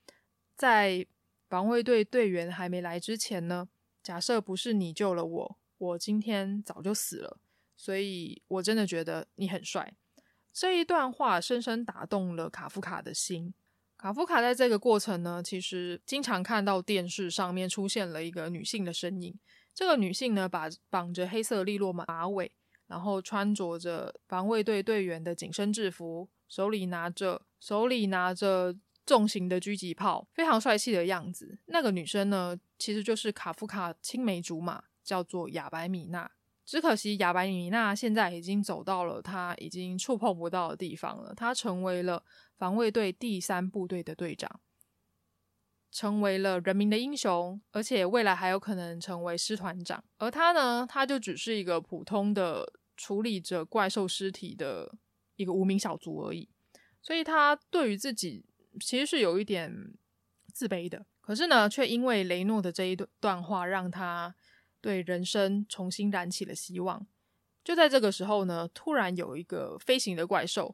[0.56, 1.06] 在
[1.50, 3.68] 防卫队队员还没来之前呢。
[4.10, 7.38] 假设不是你救了我，我今天早就死了。
[7.76, 9.93] 所以我真的觉得你很帅。
[10.51, 13.53] 这一段话深深打动了卡夫卡的心。
[13.95, 19.38] 卡夫卡在这个过程呢，其实经常看到电视上面出现了一个女性的身影。
[19.76, 22.51] 这个女性呢，把绑着黑色利落马尾，
[22.88, 28.76] 然后穿着着防卫队队员的紧身制服，手里拿着手里拿着
[29.10, 31.57] 重型的狙击炮，非常帅气的样子。
[31.66, 36.30] 那个女生呢，其实就是卡夫卡青梅竹马，叫做亚白米娜。
[36.64, 41.34] 只可惜亚白米娜现在已经走到了她已经触碰不到的地方了。
[41.34, 42.24] 她成为了
[42.55, 44.62] 防卫队第三部队的队长，
[45.91, 50.03] 成为了人民的英雄，而且未来还有可能成为师团长。
[50.20, 54.95] 而他呢，他就只是一个普通的处理着怪兽尸体的
[55.36, 56.47] 一个无名小卒而已。
[57.01, 58.45] 所以他对于自己
[58.80, 59.93] 其实是有一点
[60.53, 61.05] 自卑的。
[61.22, 64.36] 可是呢，却因为雷诺的这一段话，让他。
[64.82, 67.05] 对人生重新燃起了希望。
[67.65, 70.74] 就在这个时候呢，突然有一个飞行的怪兽，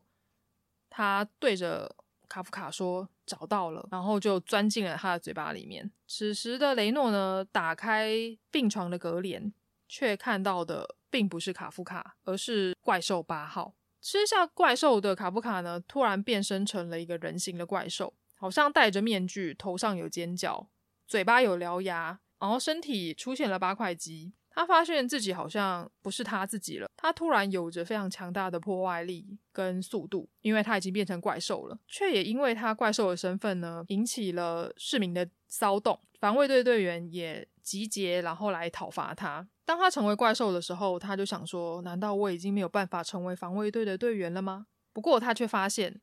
[0.91, 1.95] 他对着
[2.29, 5.91] 卡夫卡说：“找到了。”然后就钻进了他的嘴巴里面。
[6.07, 8.15] 此时的雷诺呢，打开
[8.51, 9.51] 病床的隔帘，
[9.87, 13.73] 却看到的并不是卡夫卡，而是怪兽八号。
[14.05, 20.69] 吃下怪兽的卡夫卡呢，突然变身成了一个人形的怪兽，好像戴着面具，头上有尖角，
[21.07, 22.19] 嘴巴有獠牙。
[22.39, 26.87] 然后身体出现了八块肌，他发现自己好像不是他自己了。
[26.95, 31.79] 他突然有着非常强大的破坏力跟速度，因为他已经变成怪兽了。
[31.87, 35.99] 却也因为他怪兽的身份呢，引起了市民的骚动。
[36.19, 39.45] 防卫队队员也集结，然后来讨伐他。
[39.65, 44.67] 当他成为怪兽的时候，他就想说：难道我已经没有办法成为防卫队的队员了吗？
[44.93, 45.99] 不过他却发现，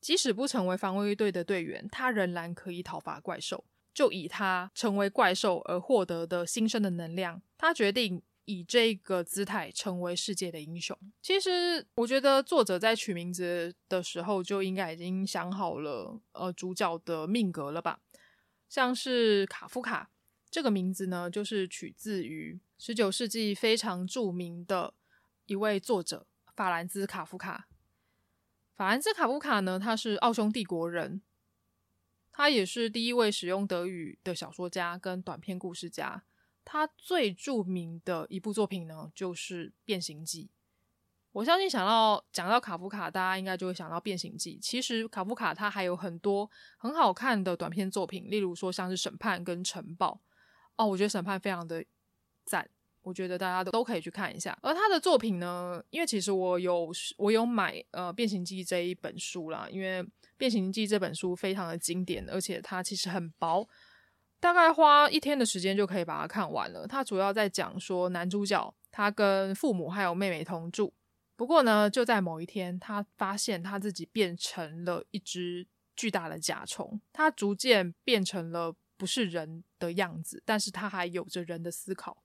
[0.00, 3.64] 即使不成为防卫队的队员，他仍然可以讨伐怪兽。
[3.92, 10.96] 就以他成为怪兽而获得的新生的能量，他决定以这个姿态成为世界的英雄。
[11.20, 17.98] 其实，我觉得作者在取名字的时候就应该已经想好了，呃，主角的命格了吧？
[18.68, 20.08] 像是卡夫卡
[20.50, 24.92] 这个名字呢，就是取自于十九世纪非常著名的
[25.46, 26.26] 一位作者
[26.56, 27.68] 法兰兹卡夫卡。
[28.74, 31.22] 法兰兹卡夫卡呢，他是奥匈帝国人。
[32.32, 36.24] 他也是第一位使用德语的小说家跟短篇故事家。
[36.64, 40.44] 他最著名的一部作品呢，就是《变形记》。
[41.32, 44.56] 我相信想到讲到卡夫卡，大家应该就会想到《变形记》。
[44.60, 50.20] 其实卡夫卡他还有很多很好看的短篇作品，例如说像是《审判》跟《城堡》。
[50.80, 51.84] 哦，我觉得《审判》非常的
[52.46, 52.66] 赞。
[53.02, 60.02] 我觉得大家都都可以去看一下，而他的作品呢，因为其实我有我有买呃《变形记》这一本书啦，因为
[60.36, 63.66] 《变形记》这本书非常的经典，而且它其实很薄，
[64.38, 66.86] 大概花一天的时间就可以把它看完了。
[66.86, 70.92] 它主要在讲说男主角他跟父母还有妹妹同住，
[71.36, 75.66] 不过呢，就在某一天，他发现他自己变成了一只
[75.96, 82.22] 巨大的甲虫，他逐渐变成了不是人的样子，但是他还有着人的思考。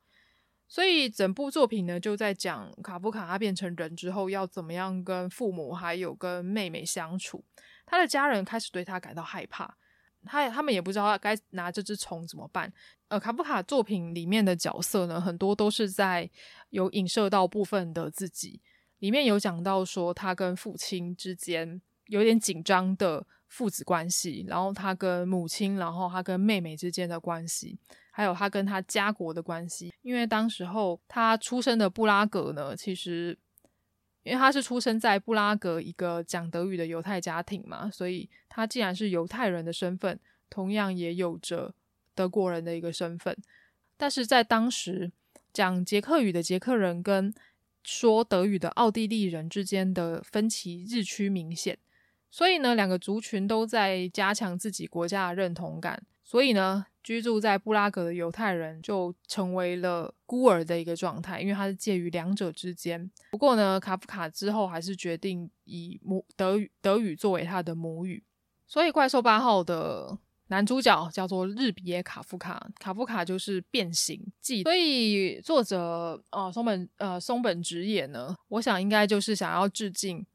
[0.68, 7.46] 所以整部作品呢，就在讲卡夫卡他变成人之后要怎么样跟父母还有跟妹妹相处。
[7.86, 9.78] 他的家人开始对他感到害怕，
[10.26, 12.74] 他他们也不知道该拿这只虫怎么办。
[13.08, 16.30] 呃，卡夫卡作品里面的角色呢，很多都是在
[16.72, 18.60] 有影射到部分的自己。
[18.98, 27.78] 里面有讲到说他跟父亲之间有点紧张的父子关系，然后他跟母亲，然后他跟妹妹之间的关系。
[28.12, 33.38] 还有他跟他家国的关系，因为当时候他出生的布拉格呢，其实
[34.24, 40.18] 因为他是出生在布拉格一个讲德语的犹太家庭嘛，所以他既然是犹太人的身份，
[40.50, 41.76] 同样也有着
[42.14, 43.36] 德国人的一个身份。
[43.98, 45.12] 但是在当时
[45.52, 47.34] 讲捷克语的捷克人跟
[47.84, 51.78] 说德语的奥地利人之间的分歧日趋明显，
[52.36, 56.86] 所以呢，两个族群都在加强自己国家的认同感，所以呢。
[57.06, 63.12] 居住在布拉格的犹太人就成为了孤儿的一个状态，因为他是介于两者之间。
[63.30, 68.24] 不过呢，卡夫卡之后还是决定以母德语德语作为他的母语。
[68.66, 70.18] 所以，《怪兽八号》的
[70.48, 74.64] 男主角叫做日比耶卡夫卡，卡夫卡就是变形记。
[74.64, 80.26] 所以，作者啊松本呃松本直也呢，我想应该就是想要致敬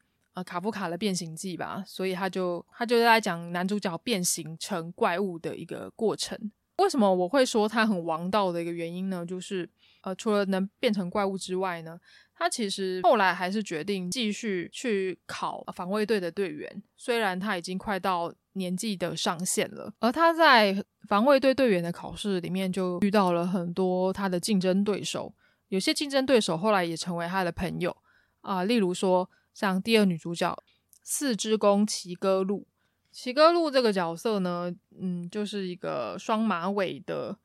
[0.45, 1.83] 卡夫卡的《变形记》吧。
[1.87, 6.51] 所以，他就他就在讲男主角变形成怪物的一个过程。
[6.79, 9.25] 为什么我会说他很王道的一个原因呢？
[9.27, 9.69] 就是
[10.01, 12.01] 呃，除了能变成怪物之外呢，
[12.35, 16.83] 他其实后来还是决定继续去考防卫队的队员。
[16.97, 25.35] 虽然他已经快到年纪的上限了，而他在防卫队队员的考试里面就遇到了很多他的竞争对手，
[25.69, 27.95] 有些竞争对手后来也成为他的朋友
[28.41, 30.63] 啊，例如说像第二女主角
[31.03, 32.67] 四之宫齐歌露。
[33.13, 37.37] 齐歌露这个角色呢，嗯，就是一个双马尾的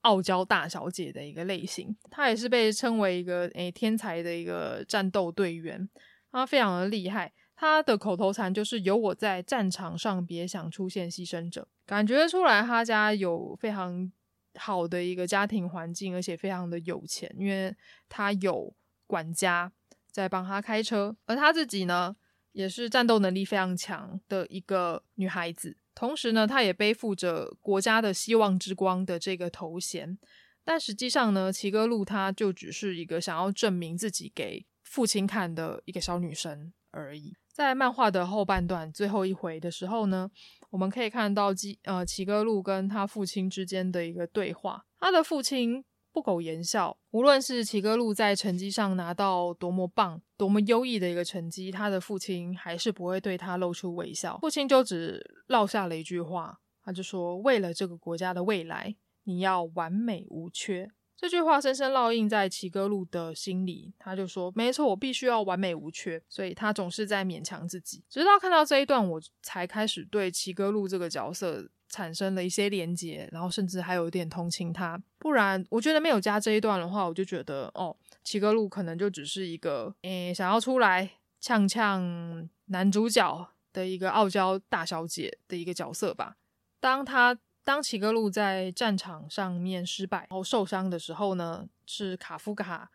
[0.00, 1.96] 傲娇大小姐的一个类型。
[2.10, 5.88] 她也是被称为一个诶天才的一个战斗队员，
[6.32, 7.32] 她非常的厉害。
[7.54, 11.68] 她的口头禅就是“有我在战场上，别想出现牺牲者”。
[11.86, 14.10] 感觉出来她家有非常
[14.56, 17.72] 好的一个家庭环境，而且非常的有钱，因为
[18.08, 18.74] 她有
[19.06, 19.72] 管家
[20.14, 22.14] 在帮他开车，而他自己呢，
[22.52, 25.76] 也是战斗能力非常强的一个女孩子。
[25.92, 30.16] 同时呢，她也背负着国家的希望之光的这个头衔。
[30.64, 37.34] 但实际上呢，齐歌露她就只是一个想要证明自己给父亲看的一个小女生而已。
[37.52, 40.30] 在漫画的后半段最后一回的时候呢，
[40.70, 44.84] 我们可以看到齐呃齐歌露跟他父亲之间的一个对话。
[45.00, 45.84] 他的父亲
[46.14, 54.38] 不苟言笑，无论是齐歌露在成绩上拿到多么棒、多么优异的一个成绩，他的父亲还是不会对他露出微笑。
[54.38, 68.04] 父亲就只落下了一句话，他就说：“为了这个国家的未来，你要完美无缺。”这句话深深烙印在齐歌露的心里，他就说：“没错，我必须要完美无缺。”所以，他总是在勉强自己。
[68.08, 75.00] 直到看到这一段，我才开始对齐歌露这个角色产生了一些连结，然后甚至还有一点同情他。
[75.18, 81.08] 不然，我觉得没有加这一段的话，我就觉得哦，齐歌露可能就只是一个诶，想要出来
[81.40, 86.36] 呛呛男主角的一个傲娇大小姐的一个角色吧。
[86.80, 87.38] 当他。
[87.66, 92.90] 当齐歌露在战场上面失败，然后受伤的时候呢，是卡夫卡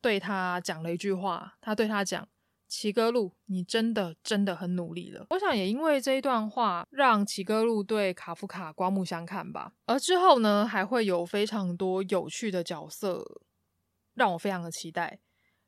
[0.00, 1.56] 对他讲了一句话。
[1.60, 2.28] 他对他讲
[2.76, 9.72] ：“齐歌路，你真的真的很努力了。”我想也因为这一段话，让齐歌路对卡夫卡刮目相看吧。
[9.86, 13.24] 而之后呢，还会有非常多有趣的角色，
[14.14, 15.20] 让我非常的期待。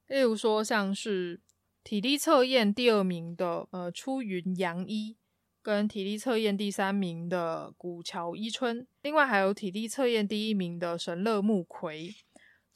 [0.09, 1.41] 例如说，像是
[1.85, 5.17] 体力测验第二名的呃出云洋一。
[5.63, 12.15] 跟体力测验第三名的古桥伊春，另外还有体力测验第一名的神乐木葵，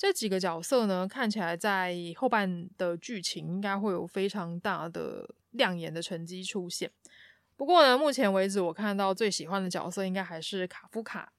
[0.01, 6.91] 这几个角色呢，看起来在后半的剧情应该会有非常大的亮眼的成绩出现。
[7.55, 11.31] 不过呢，目前为止我看到最喜欢的角色应该还是卡夫卡，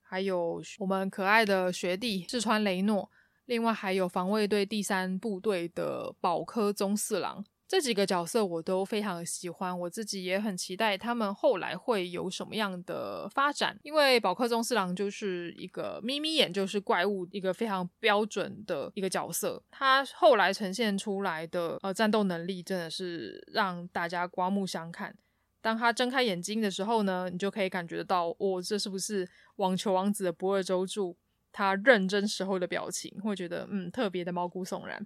[0.00, 3.10] 还有我们可爱的学弟志川雷诺，
[3.44, 7.44] 另外还有防卫队第三部队的保科宗四郎。
[7.68, 13.76] 这几个角色我都非常喜欢，我自己也很期待他们后来会有什么样的发展。
[13.82, 19.60] 因为宝克宗四郎就是一个眯眯眼就是怪物，一个非常标准的一个角色。
[19.70, 25.16] 他后来呈现出来的呃战斗能力真的是让大家刮目相看。
[25.60, 31.16] 当他睁开眼睛的时候呢，你就可以感觉得到，哦，这是不是网球王子的不二周助
[31.50, 33.20] 他认真时候的表情？
[33.20, 35.04] 会觉得嗯特别的毛骨悚然。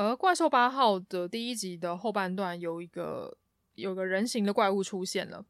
[0.00, 3.36] 而怪兽八号的第一集的后半段有一个
[3.74, 5.44] 有个人形的怪物出现了，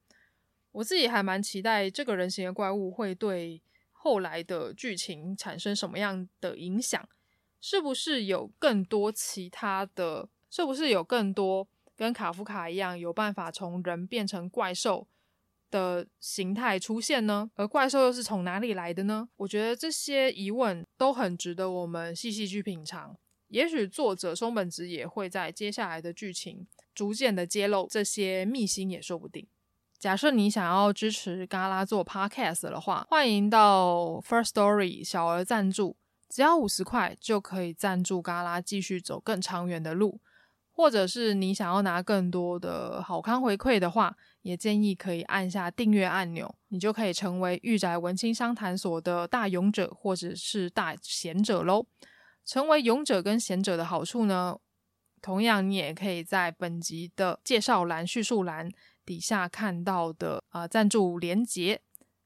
[0.72, 3.62] 我自己还蛮期待这个人形的怪物会对
[3.93, 7.09] 后来的剧情产生什么样的影响，
[7.60, 15.06] 是不是有更多其他的，是不是有更多跟卡夫卡一样有办法从人变成怪兽
[15.70, 17.52] 的形态出现呢？
[17.55, 19.28] 而怪兽又是从哪里来的呢？
[19.36, 23.16] 我觉得这些疑问都很值得我们细细去品尝。
[23.51, 29.47] 也许作者松本直也会在接下来的剧情逐渐的揭露这些秘辛也说不定。
[29.98, 35.97] 假设你想要支持嘎拉做 podcast 的话，欢迎到 First Story 小额赞助，
[36.28, 40.20] 只要五十块就可以赞助嘎拉继续走更长远的路。
[40.72, 51.85] 或者是你想要拿更多的好康回馈的话，也建议可以按下订阅按钮，你就可以成为御宅文青商谈所的大勇者或者是大贤者喽。
[52.45, 54.59] 成为勇者跟贤者的好处呢，
[55.21, 58.71] 同样你也可以在本集的介绍栏、叙述栏
[59.05, 61.81] 底下看到的啊、呃、赞助连接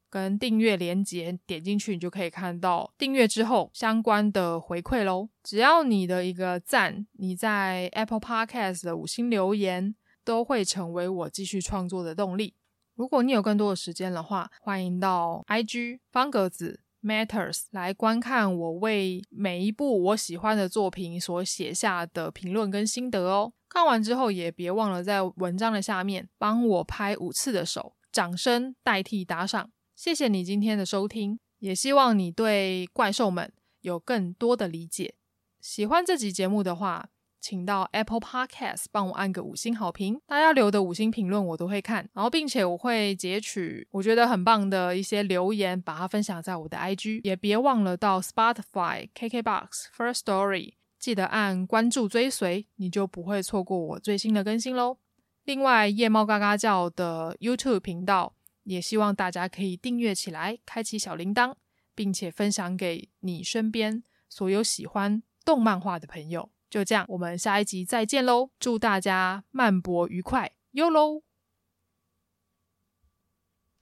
[0.09, 5.29] 跟订阅连接，点进去你就可以看到订阅之后相关的回馈喽。
[5.43, 9.93] 只要你的一个赞，你在 Apple Podcast 的五星留言，
[10.23, 12.55] 都会成为我继续创作的动力。
[12.95, 16.84] 如果你有更多的时间的话，欢迎到 IG 方格子。
[17.05, 23.53] Matters 来观看我为每一部我喜欢的作品所写下的评论跟心得哦。
[23.69, 29.71] 看完之后也别忘了在文章的下面帮我拍五次的手，掌声代替打赏。
[29.95, 35.13] 谢谢你今天的收听，也希望你对怪兽们有更多的理解。
[35.61, 37.09] 喜欢这集节目的话，
[37.47, 54.97] 请到 Apple Podcast 帮我按个五星好评，大家留的五星评论我都会看，然后并且我会截取我觉得很棒的一些留言，把它分享在我的 IG，也别忘了到 Spotify、KKBox、First Story，记得按关注追随，你就不会错过我最新的更新喽。
[55.43, 61.53] 另外，夜猫嘎嘎叫的 YouTube 频道，也希望大家可以订阅起来，开启小铃铛，
[61.93, 66.54] 并且分享给你身边所有喜欢动漫画的朋友。
[66.69, 68.49] 就这样，我们下一集再见喽！
[68.59, 71.21] 祝大家漫博愉快，哟喽！